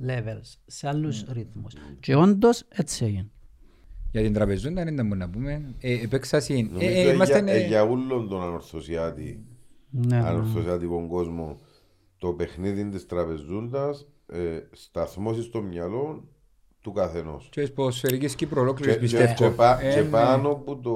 [0.06, 1.74] levels, σε άλλους ρυθμούς.
[2.00, 3.30] Και όντως έτσι έγινε.
[4.10, 5.74] Για την τραπεζούντα δεν ήταν να πούμε.
[5.80, 6.66] Ε, επέξα συν.
[6.66, 9.44] Νομίζω Ε, ε, για, είμαστε, ε, ε, για όλον τον ανορθωσιάτη,
[9.90, 10.26] Ναι, ναι.
[10.26, 11.58] ανορθωσιάτικο κόσμο
[12.18, 16.24] το παιχνίδι της τραπεζούντας ε, σταθμώσεις στο μυαλό
[16.80, 17.48] του καθενός.
[17.52, 19.34] Και της ποδοσφαιρικής Κύπρου Και, ολόκληρης και, πιστεύω.
[19.34, 20.08] και, πα- Ε, και ναι.
[20.08, 20.94] πάνω από το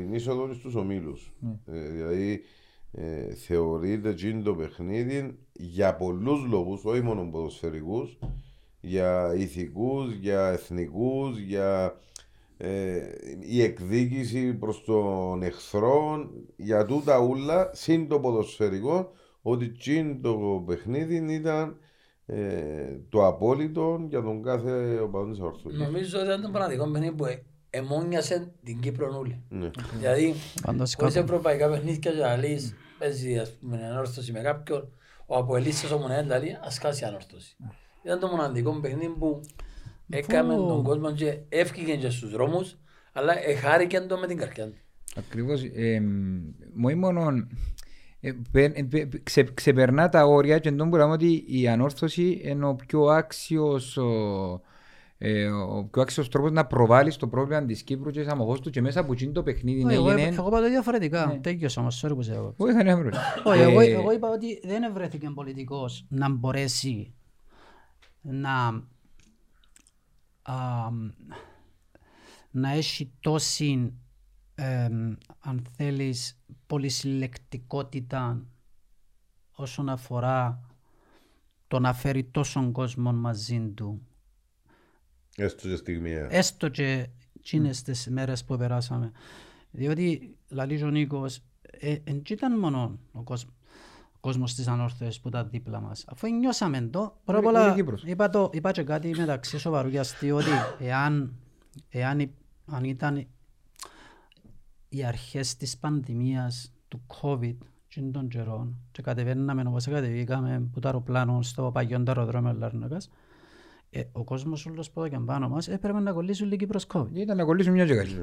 [0.00, 1.32] την είσοδο στους ομίλους.
[1.66, 2.40] Ε, δηλαδή
[2.92, 8.18] ε, θεωρείται τζιν το παιχνίδι για πολλούς λόγους, όχι μόνο ποδοσφαιρικούς,
[8.80, 11.96] για ηθικούς, για εθνικούς, για
[12.56, 13.00] ε,
[13.40, 19.10] η εκδίκηση προς τον εχθρό, για τούτα ούλα, συν το ποδοσφαιρικό,
[19.42, 21.76] ότι τζιν το παιχνίδι ήταν
[22.26, 25.78] ε, το απόλυτο για τον κάθε οπαδόν της Ορθούς.
[25.78, 29.42] Νομίζω ότι ήταν το πραγματικό παιχνίδι που ε- εμόνιασε την Κύπρο όλη.
[29.48, 29.70] Ναι.
[29.98, 34.88] Δηλαδή, Πάντως χωρίς κάπου- ευρωπαϊκά παιχνίδια και να λύσεις, παίζει ας πούμε ανόρθωση με κάποιον,
[35.26, 37.56] ο Αποελίστας ο Μονέν λέει, ας χάσει ανόρθωση.
[38.04, 39.40] Ήταν το μοναδικό παιχνίδι που
[40.08, 42.76] έκαμε Αφού- τον κόσμο και έφυγε και στους δρόμους,
[43.12, 44.76] αλλά εχάρηκε το με την καρδιά του.
[45.16, 45.62] Ακριβώς.
[45.74, 46.00] Ε,
[46.74, 47.85] μόνο μόνο ε, πε- ε, πε-
[49.22, 53.96] ξε, ξεπερνά τα όρια και εντός που λέμε ότι η ανόρθωση είναι ο πιο άξιος
[53.96, 54.60] ο,
[55.18, 58.70] ε, ο πιο άξιος τρόπος να προβάλλεις το πρόβλημα της Κύπρου και της αμοχώς του
[58.70, 60.34] και μέσα από εκείνο το παιχνίδι Όχι, εγώ, έγινε...
[60.36, 61.38] εγώ είπα το διαφορετικά.
[61.40, 62.54] Τέλειωσα όμως, sorry που σε έχω.
[62.56, 63.10] Όχι, δεν έβρω.
[63.44, 67.14] Όχι, εγώ, Ε, εγώ είπα ότι δεν βρέθηκε πολιτικός να μπορέσει
[68.20, 68.66] να,
[70.42, 70.54] α,
[72.50, 73.92] να έχει τόση,
[74.54, 78.44] εμ, αν θέλεις, πολυσυλλεκτικότητα
[79.52, 80.60] όσον αφορά
[81.68, 84.06] το να φέρει τόσον κόσμο μαζί του.
[85.36, 86.26] Έστω και στιγμιαία.
[86.30, 89.12] Έστω και εκείνες τις μέρες που περάσαμε.
[89.70, 93.54] Διότι, λαλείς ο Νίκος, ε, εν κι ήταν μόνο ο κόσμος,
[94.12, 96.04] ο κόσμος της ανόρθωσης που ήταν δίπλα μας.
[96.08, 98.02] Αφού νιώσαμε το, πρώτα απ' Όλη η όλα Κύπρος.
[98.04, 100.48] είπα, το, είπα και κάτι μεταξύ σοβαρού και αστείου ότι
[100.78, 101.34] εάν,
[101.88, 102.34] εάν, υ-
[102.66, 103.26] αν ήταν
[104.88, 107.56] οι αρχές της πανδημίας του COVID
[107.88, 113.10] και των καιρών και κατεβαίναμε όπως κατεβήκαμε που το αεροπλάνο στο παγιόν το αεροδρόμιο Λάρνακας
[113.90, 117.14] ε, ο κόσμος όλος που ήταν πάνω μας έπρεπε να κολλήσουν λίγοι προς COVID.
[117.14, 118.14] Ήταν να κολλήσουμε μια και καλή.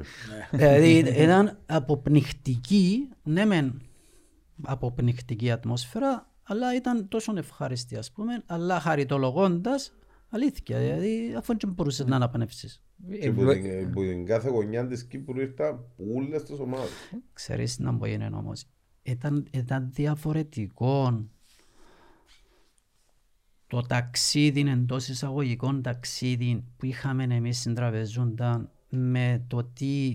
[0.51, 3.81] δηλαδή ήταν αποπνιχτική, ναι μεν
[4.63, 9.93] αποπνιχτική ατμόσφαιρα, αλλά ήταν τόσο ευχάριστη ας πούμε, αλλά χαριτολογώντας
[10.35, 12.83] αλήθεια, δηλαδή αφού δεν μπορούσες να αναπνεύσεις.
[13.21, 16.89] Και που την, που την κάθε γωνιά της Κύπρου ήρθαν όλες τις ομάδες.
[17.33, 18.65] Ξέρεις να μου είναι όμως,
[19.03, 21.25] ήταν, ήταν διαφορετικό
[23.67, 30.11] το ταξίδι εντός εισαγωγικών ταξίδι που είχαμε εμείς στην Τραπεζούντα με το τι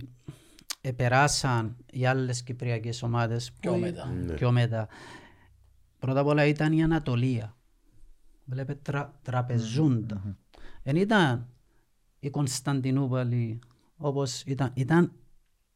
[0.80, 4.12] επεράσαν οι άλλες κυπριακές ομάδες Πιο που- μετά.
[4.34, 4.88] πιο μετά.
[5.98, 7.56] Πρώτα απ' όλα ήταν η Ανατολία.
[8.50, 10.36] Βλέπετε τρα, τραπεζούντα.
[10.82, 11.48] Δεν ήταν
[12.20, 13.58] η Κωνσταντινούπολη
[13.96, 14.70] όπως ήταν.
[14.74, 15.12] Ήταν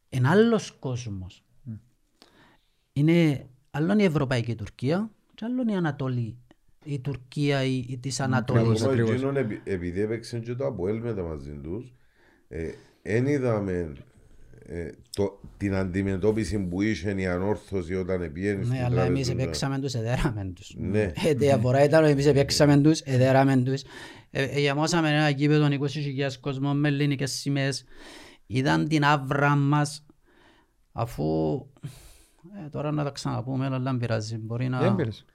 [0.09, 1.43] ένα άλλος κόσμος.
[2.93, 6.37] Είναι άλλον η Ευρωπαϊκή Τουρκία και άλλον η Ανατολή.
[6.85, 8.81] Η Τουρκία η, η της Ανατολής.
[8.81, 9.11] Ακόμα ακριβώς.
[9.13, 11.93] εκείνον επει- επειδή έπαιξαν και το Αποέλ μετά μαζί τους,
[13.01, 13.93] δεν είδαμε
[14.65, 19.41] ε, το, την αντιμετώπιση που είχε η ανόρθωση όταν πήγαινε Ναι, στην αλλά εμείς Τραπεζούντα.
[19.41, 20.75] επέξαμε τους, εδέραμε τους.
[20.77, 21.01] Ναι.
[21.01, 23.81] Ε, Η διαφορά ήταν ότι εμείς επέξαμε τους, εδέραμε τους.
[24.31, 27.83] Ε, ε, Γεμώσαμε ένα γήπεδο 20.000 κόσμο με ελληνικές σημαίες.
[28.45, 30.05] Είδαν την άβρα μας.
[30.91, 31.25] Αφού...
[32.65, 34.37] Ε, τώρα να τα ξαναπούμε, αλλά δεν πειράζει.
[34.37, 34.79] Μπορεί να...
[34.79, 35.25] Δεν πήρες.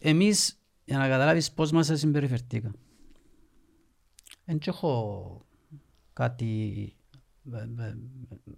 [0.00, 2.70] Εμείς, για να καταλάβεις πώς μας συμπεριφερθήκα.
[4.44, 5.44] Δεν έχω
[6.12, 6.99] κάτι ε, ε,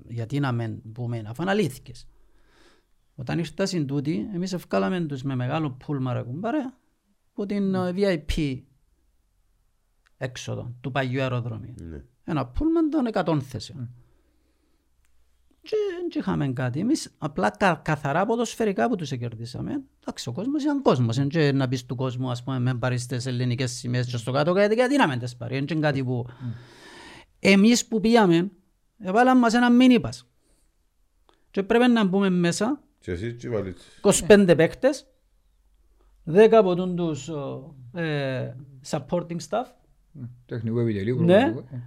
[0.09, 2.07] γιατί να μεν πούμε, αφού είναι αλήθικες.
[3.15, 6.73] Όταν ήρθα στην τούτη, εμείς ευκάλαμε τους με μεγάλο πούλμα ρε κουμπάρε,
[7.33, 8.63] που την ε, VIP
[10.17, 11.75] έξοδο του παγιού αεροδρομίου.
[11.81, 12.05] Ναι.
[12.25, 13.91] Ένα πούλμαν των 100 θέσεων.
[15.63, 16.81] Και δεν είχαμε κάτι.
[16.81, 19.83] Εμείς απλά κα, καθαρά ποδοσφαιρικά που τους κερδίσαμε.
[20.01, 21.17] Εντάξει, ο κόσμος ήταν κόσμος.
[21.17, 24.33] Δεν και να πεις του κόσμου, ας πούμε, με πάρεις τις ελληνικές σημαίες και στο
[24.33, 25.55] κάτω κάτι, γιατί να με τις πάρει.
[25.55, 26.27] Δεν και κάτι που...
[27.39, 28.51] Εμείς που πήγαμε,
[28.99, 30.27] έβαλαν μας ένα μίνι πας.
[31.51, 34.01] Και πρέπει να μπούμε μέσα, Και εσείς και οι βαλίτσες.
[34.29, 35.07] 25 παίκτες,
[36.25, 37.31] 10 από τούν τους
[37.95, 38.57] ε,
[38.91, 39.65] supporting staff
[40.47, 41.17] Τεχνικό επιτελείο.
[41.17, 41.41] Ναι.
[41.43, 41.77] προπονητικό.
[41.77, 41.81] Ε,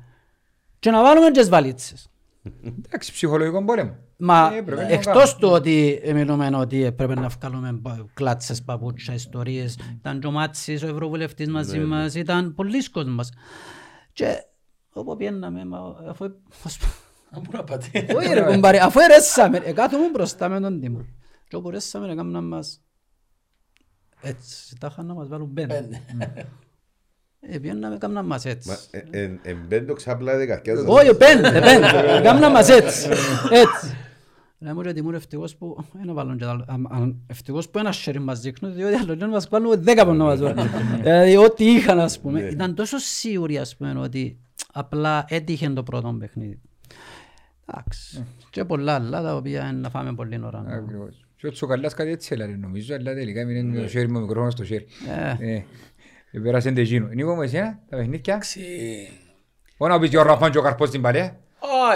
[0.79, 2.09] και να βάλουμε και τις βαλίτσες.
[2.85, 3.95] Εντάξει, ψυχολογικό πόλεμο.
[4.17, 8.63] Μα Ε, πρέπει να το εκτός του ότι μιλούμε ότι πρέπει να βγάλουμε πα- κλάτσες,
[8.63, 13.29] παπούτσια, ιστορίες, ήταν και ο Μάτσης, ο Ευρωβουλευτής μαζί μας, ήταν πολλοί κόσμος.
[14.13, 14.43] Και
[14.95, 16.25] όπου πιέναμε, μα, αφού...
[17.31, 18.05] Αν μπορεί να πατήσει.
[18.15, 21.05] Όχι ρε κουμπάρε, αφού ερέσαμε, ε, κάθομαι μπροστά με τον Τίμο.
[21.47, 22.81] Και όπου ερέσαμε, έκαναν μας...
[24.21, 25.73] Έτσι, τα είχαν να μας βάλουν πέντε.
[25.73, 26.01] Πέντε.
[27.39, 28.69] Ε, πιέναμε, έκαναν μας έτσι.
[28.69, 30.85] Μα ε, ε, εμπέντω ξαπλά δεκαρκιά σας.
[30.87, 32.21] Όχι, πέντε, πέντε.
[32.23, 33.09] Κάμνα μας έτσι.
[33.51, 33.97] Έτσι.
[34.57, 36.65] Να μου ότι ήμουν ευτυχώς που ένα βάλουν και τα άλλα.
[36.67, 40.13] Αν- αν- ευτυχώς που ένα σέρι μας δείχνουν, διότι άλλο να μας βάλουν δέκα που
[40.13, 40.69] να μας βάλουν.
[41.01, 42.41] Δηλαδή ό,τι είχαν ας πούμε.
[42.41, 44.39] Ήταν τόσο σίγουροι ας πούμε ότι
[44.77, 46.61] απλά έτυχε το πρώτο παιχνίδι.
[47.65, 48.25] Εντάξει.
[48.49, 50.63] Και πολλά άλλα τα οποία να φάμε πολύ ώρα.
[50.67, 51.25] Ακριβώς.
[51.35, 54.63] Και ο Τσοκαλάς κάτι έτσι έλαβε νομίζω, αλλά τελικά έμεινε το χέρι με μικρόφωνος στο
[54.63, 54.85] χέρι.
[55.39, 55.53] Ε,
[56.31, 57.07] Ε, Πέρασε εντεγίνο.
[57.07, 58.59] Νίκο μου εσένα, τα παιχνίδια; Εντάξει.
[59.77, 61.39] Ω να πεις και ο Ραφάν και ο Καρπός στην παρέα;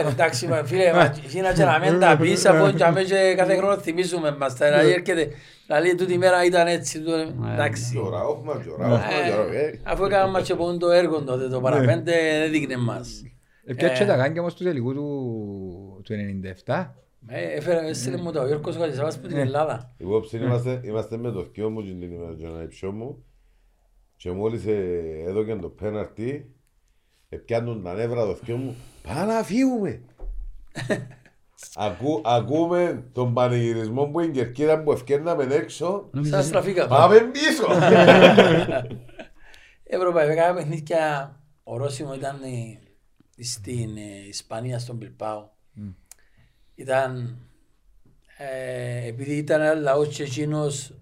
[0.06, 3.34] Ω, εντάξει, μα, φίλε, μα, γίνα και να μην τα πεις, αφού και αμέ και
[3.38, 4.56] κάθε χρόνο θυμίζουμε μας.
[4.56, 5.28] τα, Δηλαδή έρχεται,
[5.68, 7.92] δηλαδή τούτη μέρα ήταν έτσι, τούτη- εντάξει.
[7.94, 9.54] Τζορά, όχι μα τζορά, όχι μα τζορά.
[9.58, 9.80] ε.
[9.84, 13.24] Αφού έκαναμε μας και πόν το έργο τότε, το παραπέντε δεν δείχνε μας.
[13.66, 16.14] Επιάτσε τα γάνια μας του τελικού του του
[16.66, 16.96] 97.
[17.28, 19.94] Ε, Έφερε, έστειλε μου το ο Γιώργος ο Χατζησάβας από την Ελλάδα.
[19.98, 23.24] Υπόψη είμαστε, είμαστε με το θκιό μου και την ημέρα και ένα υψιό μου
[24.18, 26.52] και μόλις ε, έδωκε το πέναρτι
[27.30, 28.76] επιάνουν τα νεύρα το θκιό μου
[29.14, 30.02] πάμε να φύγουμε.
[31.76, 36.10] Ακού, ακούμε τον πανηγυρισμό που είναι κερκίδα που ευκαιρνάμε έξω.
[36.22, 36.88] Σαν στραφήκα.
[36.88, 37.68] πάμε πίσω.
[39.84, 42.80] Ευρωπαϊκά παιχνίδια, ορόσημο ήταν ε,
[43.44, 45.50] στην ε, Ισπανία, στον Πιλπάο.
[46.76, 47.38] Ήταν,
[48.38, 50.94] ε, επειδή ήταν ένας λαός και εκείνος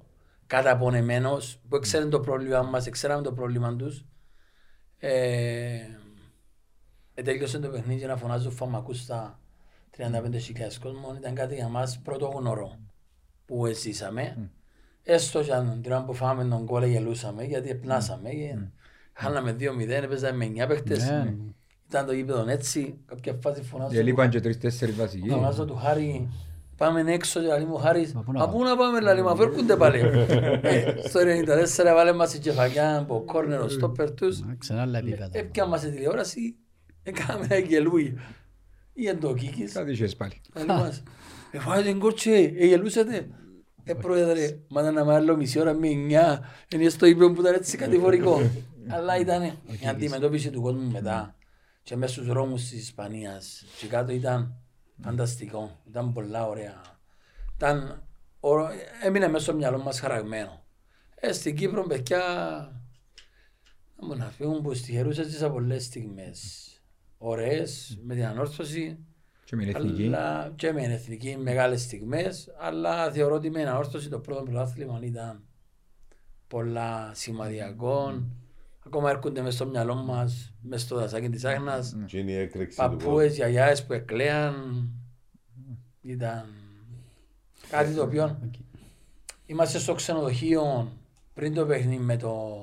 [0.48, 4.06] καταπονεμένος, που ξέρει το πρόβλημα μας, ξέραμε το πρόβλημα τους,
[5.00, 5.97] ε, ε,
[7.24, 9.40] τέλειωσε το παιχνίδι να φωνάζουν φαμακούς στα
[9.98, 10.04] 35.000
[10.82, 12.78] κόσμο, ήταν κάτι για μας πρωτόγνωρο
[13.46, 14.50] που ζήσαμε.
[15.04, 18.30] Έστω και αν την ώρα που φάμε τον κόλλο γελούσαμε, γιατί επνάσαμε.
[18.30, 18.58] και
[19.14, 21.10] Χάναμε 2-0, έπαιζαμε με 9 παίχτες.
[21.10, 21.34] Ναι.
[21.90, 23.94] Ήταν το γήπεδο έτσι, κάποια φάση φωνάζω.
[23.94, 25.30] Και λείπαν και τρεις-τέσσερις βασικοί.
[25.30, 26.30] Φωνάζω του Χάρη,
[26.78, 29.30] πάμε έξω και λέει μου Χάρης, Μα πού να μα πού να πάμε, λέει μου,
[29.30, 30.00] αφού έρχονται πάλι.
[30.62, 34.40] Ε, Στο 94 βάλε μας η κεφαγιά από κόρνερ ο στόπερ τους.
[34.42, 35.30] εντάξει, είναι άλλα επίπεδα.
[35.32, 36.56] Έπια μας η τηλεόραση,
[37.08, 38.20] έκαναμε ένα γελούι.
[38.94, 39.74] Ή εν το κίκης.
[39.74, 40.42] Κάτι είχες πάλι.
[40.54, 41.04] Λέει μας,
[41.52, 43.28] «Ε, φάτε την κόρτσε, ε, γελούσατε.
[43.84, 47.42] Ε, πρόεδρε, μα ήταν να με άλλο μισή ώρα με εννιά, είναι στο ύπνο που
[47.42, 48.52] ήταν έτσι κατηφορικό.
[48.96, 49.44] Αλλά ήταν
[49.82, 51.36] η αντιμετώπιση του κόσμου μετά
[51.84, 54.62] και μέσα στους δρόμους της Ισπανίας και κάτω ήταν
[55.02, 56.82] φανταστικό, ήταν πολλά ωραία.
[57.56, 58.08] Ήταν,
[58.40, 58.72] ορο-
[59.04, 60.64] έμεινε μέσα στο μυαλό μας χαραγμένο.
[61.16, 62.20] Ε, στην Κύπρο, παιδιά,
[63.96, 66.72] να μου να φύγουν που στοιχερούσα τις πολλές στιγμές.
[67.18, 68.98] Ωραίες, με την ανόρθωση,
[69.44, 70.06] Και με την εθνική.
[70.06, 74.44] αλλά και με την εθνική μεγάλες στιγμές, αλλά θεωρώ ότι με την ανόρθωση το πρώτο
[74.44, 75.44] πρωτάθλημα ήταν
[76.48, 78.24] πολλά σημαδιακό.
[78.86, 82.78] Ακόμα έρχονται μες στο μυαλό μας, μες στο δασάκι της Άχνας, και είναι η έκρηξη
[82.78, 84.90] του κόσμου παππούες, γιαγιάες που εκλέαν.
[86.02, 86.46] Ήταν
[87.70, 88.40] κάτι το οποίο
[89.46, 90.92] είμαστε στο ξενοδοχείο
[91.34, 92.56] πριν το παιχνίδι με το,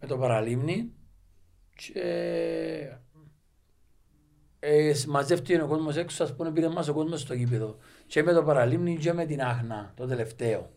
[0.00, 0.92] με το παραλίμνη
[1.74, 2.02] και
[4.66, 7.76] ε, μαζεύτηκε ο κόσμος έξω, ας πούμε, πήρε μας ο κόσμος στο γήπεδο.
[8.06, 10.70] Και με το παραλίμνη και με την Άχνα, το τελευταίο.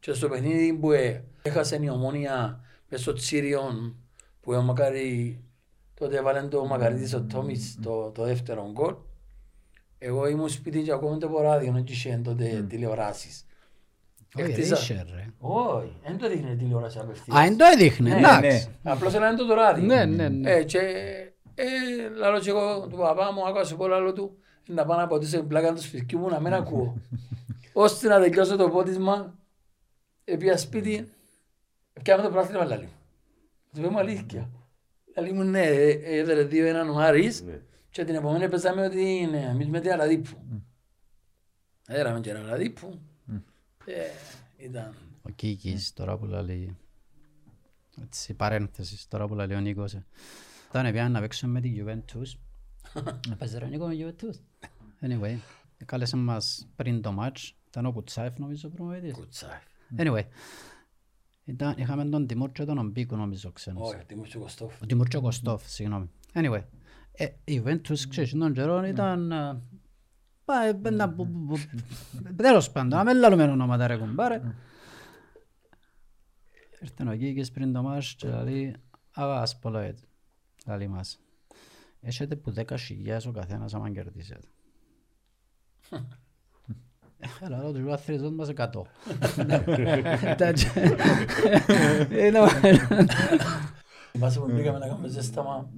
[0.00, 3.96] Και στο παιχνίδι που ε, έχασε η ομόνια μες στο Τσίριον,
[4.40, 5.40] που ο Μακάρι,
[5.94, 8.94] τότε έβαλε το Μακαρίτης ο Τόμις το, το δεύτερο γκολ.
[9.98, 13.44] Εγώ ήμουν σπίτι και ακόμα το ράδιο, δεν είχε τότε τηλεοράσεις.
[14.36, 15.26] Όχι, Εκτίσα- είσαι, ρε.
[15.38, 17.38] Όχι, δεν το δείχνει τηλεόραση απευθείας.
[17.38, 18.68] Α, εν το έδειχνε, Ναι, εντάξει.
[18.82, 19.84] Απλώς έλανε το το ράδιο.
[19.84, 20.50] Ναι, ναι, ναι.
[21.54, 24.36] Ε, και ε, λαλό και εγώ του παπά μου, άκουσα σου πω λαλό του,
[24.66, 27.00] να πάω να ποτίσω την πλάκα του σπιτιού μου να μην ακούω.
[27.72, 29.38] Ώστε να τελειώσω το πότισμα,
[30.24, 31.12] επία σπίτι,
[32.02, 32.88] πιάμε το πράθυμα λαλί.
[33.74, 34.50] Του είπαμε αλήθεια.
[35.16, 37.60] Λαλί μου ναι, ε, έδερε δύο έναν ο Άρης Ναι.
[37.90, 40.30] και την επομένη παίζαμε ότι είναι εμείς με την Αλαδίπου.
[41.86, 43.00] Έραμε και την Αλαδίπου.
[43.84, 44.02] Ε,
[44.56, 46.76] ήταν Ο Κίκης τώρα που λέει
[48.02, 50.06] έτσι παρένθεση τώρα που λέει ο Νίκος ε.
[50.74, 52.38] Όταν πήγαν να παίξουμε με τη Juventus.
[53.32, 54.34] Έπαιζε ρε ο Νίκο με Juventus.
[55.06, 55.36] Anyway
[55.84, 57.50] κάλεσε μας πριν το match.
[57.68, 59.58] Ήταν ο Κουτσάεφ νομίζω προμοβητής κουτσάι.
[59.96, 60.22] Anyway
[61.44, 63.92] ήταν, είχαμε τον Τιμούρ και τον Ομπίκο νομίζω ξένος.
[63.92, 64.82] Όχι, τι μου σου Κωστόφ.
[64.82, 66.10] ο Τιμούρ και ο Κωστόφ, συγγνώμη.
[66.34, 66.62] Anyway,
[67.12, 69.32] ε, η Juventus ξέρεις, τον καιρό ήταν...
[69.32, 69.62] ε,
[70.44, 74.42] πά, ε, να που- που- που- Τέλος πάντων, να μην λαλούμε ονόματα ρε κουμπάρε.
[76.80, 78.76] Ήρθε ο Κίκης πριν το μάτς και λέει
[79.10, 79.98] «Αγάς πολλοέτ»,
[80.66, 81.20] λέει μας.
[82.00, 84.48] Έχετε που δέκα χιλιάς ο καθένας άμα κερδίσετε.
[87.40, 88.86] Έλα, λέω τους βάθρες μας εκατό.
[90.22, 90.70] Εντάξει.
[92.10, 92.40] Ε, ναι,
[94.12, 95.70] Θυμάσαι που μπήκαμε να κάνουμε ζέσταμα.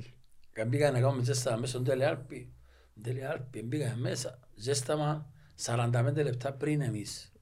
[0.67, 2.53] Μπήκαμε να κάνουμε ζέσταμα μέσα στον Τελεάλπη.
[3.03, 4.39] Τελεάλπη, μπήκαμε μέσα.
[4.55, 5.27] Ζέσταμα
[5.65, 7.33] 45 λεπτά πριν εμείς.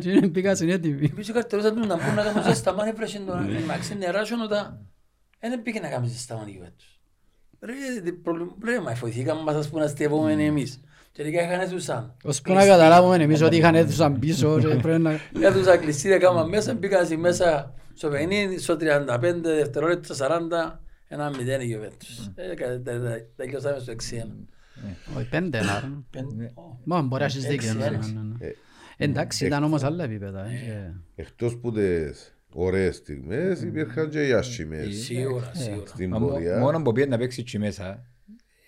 [0.00, 1.08] Και πήγα συνέτοιμη.
[1.12, 4.36] Εμείς οι καρτερούσαν του να μπουν να κάνουμε ζέσταμα, αν έφρασε το εντάξει νερά σου
[4.36, 4.86] νοτά.
[5.48, 7.00] Δεν πήγε να κάνουμε ζέσταμα οι βέτους.
[7.60, 10.80] Ρε, τι προβλημα- ρε, μα φοηθήκαμε μας ας πούμε να στεβούμε εμείς.
[11.12, 12.16] Και τελικά είχαν αίθουσαν.
[12.24, 15.18] Ώσπου να καταλάβουμε εμείς ότι είχαν αίθουσαν πίσω και πρέπει να...
[15.40, 20.14] Αίθουσα κλειστήρια κάμα μέσα, μπήκα στη μέσα στο 50, στο 35 δευτερόλεπτα,
[20.74, 22.30] 40, Ένα μηδέν η Γιουβέντους.
[22.34, 24.46] Ε, κα- τε- τε- Τελειώσαμε στο 6-1.
[25.16, 26.02] Όχι, πέντε ένα.
[26.10, 26.52] Πέντε-
[26.84, 27.74] Μα μπορεί να έχεις δίκιο.
[27.74, 28.46] ναι, Έξι, ναι, ναι, ναι.
[28.46, 28.54] Ε,
[28.96, 30.44] Εντάξει, ήταν όμως άλλα επίπεδα.
[30.44, 35.86] ε, και- Εκτός που τις ωραίες στιγμές υπήρχαν και οι άσχημες Σίγουρα, σίγουρα.
[35.86, 36.58] στην Μα μο- πορεία.
[36.58, 38.06] Μόνο που πήγε να παίξει εκεί μέσα,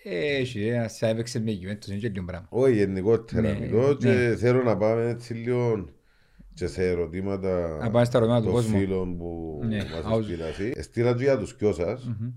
[0.03, 2.47] ε, έχει ένα σαν έπαιξε με Juventus, είναι και λίγο πράγμα.
[2.49, 4.35] Όχι γενικότερα Ναι, μιλώ και ναι.
[4.35, 5.89] θέλω να πάμε έτσι λίγο
[6.53, 8.77] και σε ερωτήματα Να πάμε στα ερωτήματα του των κόσμου.
[8.77, 10.29] φίλων που Ναι, μας άους.
[10.29, 10.71] εστήλασαν.
[10.75, 12.03] Εστήλα και για τους κοιό σας.
[12.19, 12.31] Μμμ.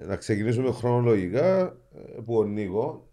[0.00, 1.62] Ε, Να ξεκινήσουμε χρονολογικά
[1.94, 3.05] ε, που ο Νίκο.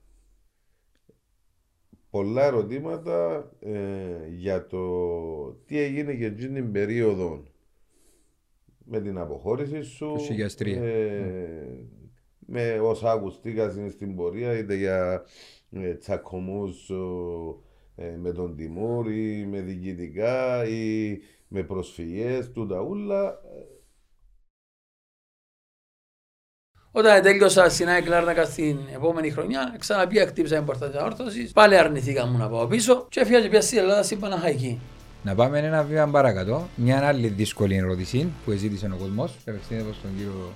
[2.14, 4.82] Πολλά ερωτήματα ε, για το
[5.66, 7.44] τι έγινε και εκείνη την περίοδο
[8.86, 10.16] με την αποχώρηση σου.
[10.58, 10.66] 2003.
[10.66, 11.64] ε,
[12.40, 15.24] με όσα ακουστήκαν στην πορεία, είτε για
[15.72, 16.90] ε, τσακωμούς
[17.96, 23.42] ε, με τον Τιμούρ ή με διοικητικά ή με προσφυγές, τούτα ούλα.
[26.96, 31.52] Όταν τέλειωσα στην ΑΕΚ Λάρνακα στην επόμενη χρονιά, ξαναπία χτύπησα την πόρτα της αόρθωσης.
[31.52, 34.80] Πάλι αρνηθήκα μου να πάω πίσω και έφυγα και πια στην Ελλάδα στην Παναχαϊκή.
[35.24, 36.68] Να πάμε ένα βήμα παρακάτω.
[36.76, 39.32] Μια άλλη δύσκολη ερώτηση που ζήτησε ο κόσμος.
[39.48, 40.54] Απευθύνεται προς τον κύριο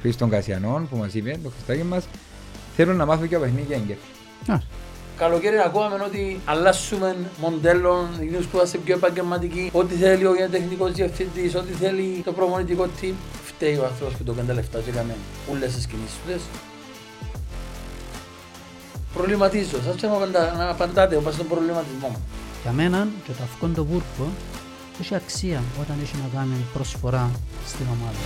[0.00, 2.08] Χρήστον Κασιανών που μας είπε, το Χριστάκι μας.
[2.76, 3.96] Θέλω να μάθω και από παιχνίδια έγκαιρ.
[4.46, 4.60] Α,
[5.18, 9.70] Καλοκαίρι ακούαμε ότι αλλάσουμε μοντέλο, γίνουν σπουδάστε πιο επαγγελματικοί.
[9.72, 13.14] Ό,τι θέλει ο τεχνικό διευθυντής, ό,τι θέλει το προπονητικό team.
[13.60, 15.16] Φταίει ο άνθρωπος που το κάνει τα λεφτά και έκανε
[15.50, 16.58] όλες τις κινήσεις του.
[19.14, 19.76] Προβληματίζω.
[19.84, 22.20] Σας θέλω να απαντά- να απαντάτε όπως στον προβληματισμό μου.
[22.62, 24.26] Για μένα και το αυκόν το βούρκο
[25.00, 27.30] έχει αξία όταν έχει να κάνει προσφορά
[27.66, 28.18] στην ομάδα.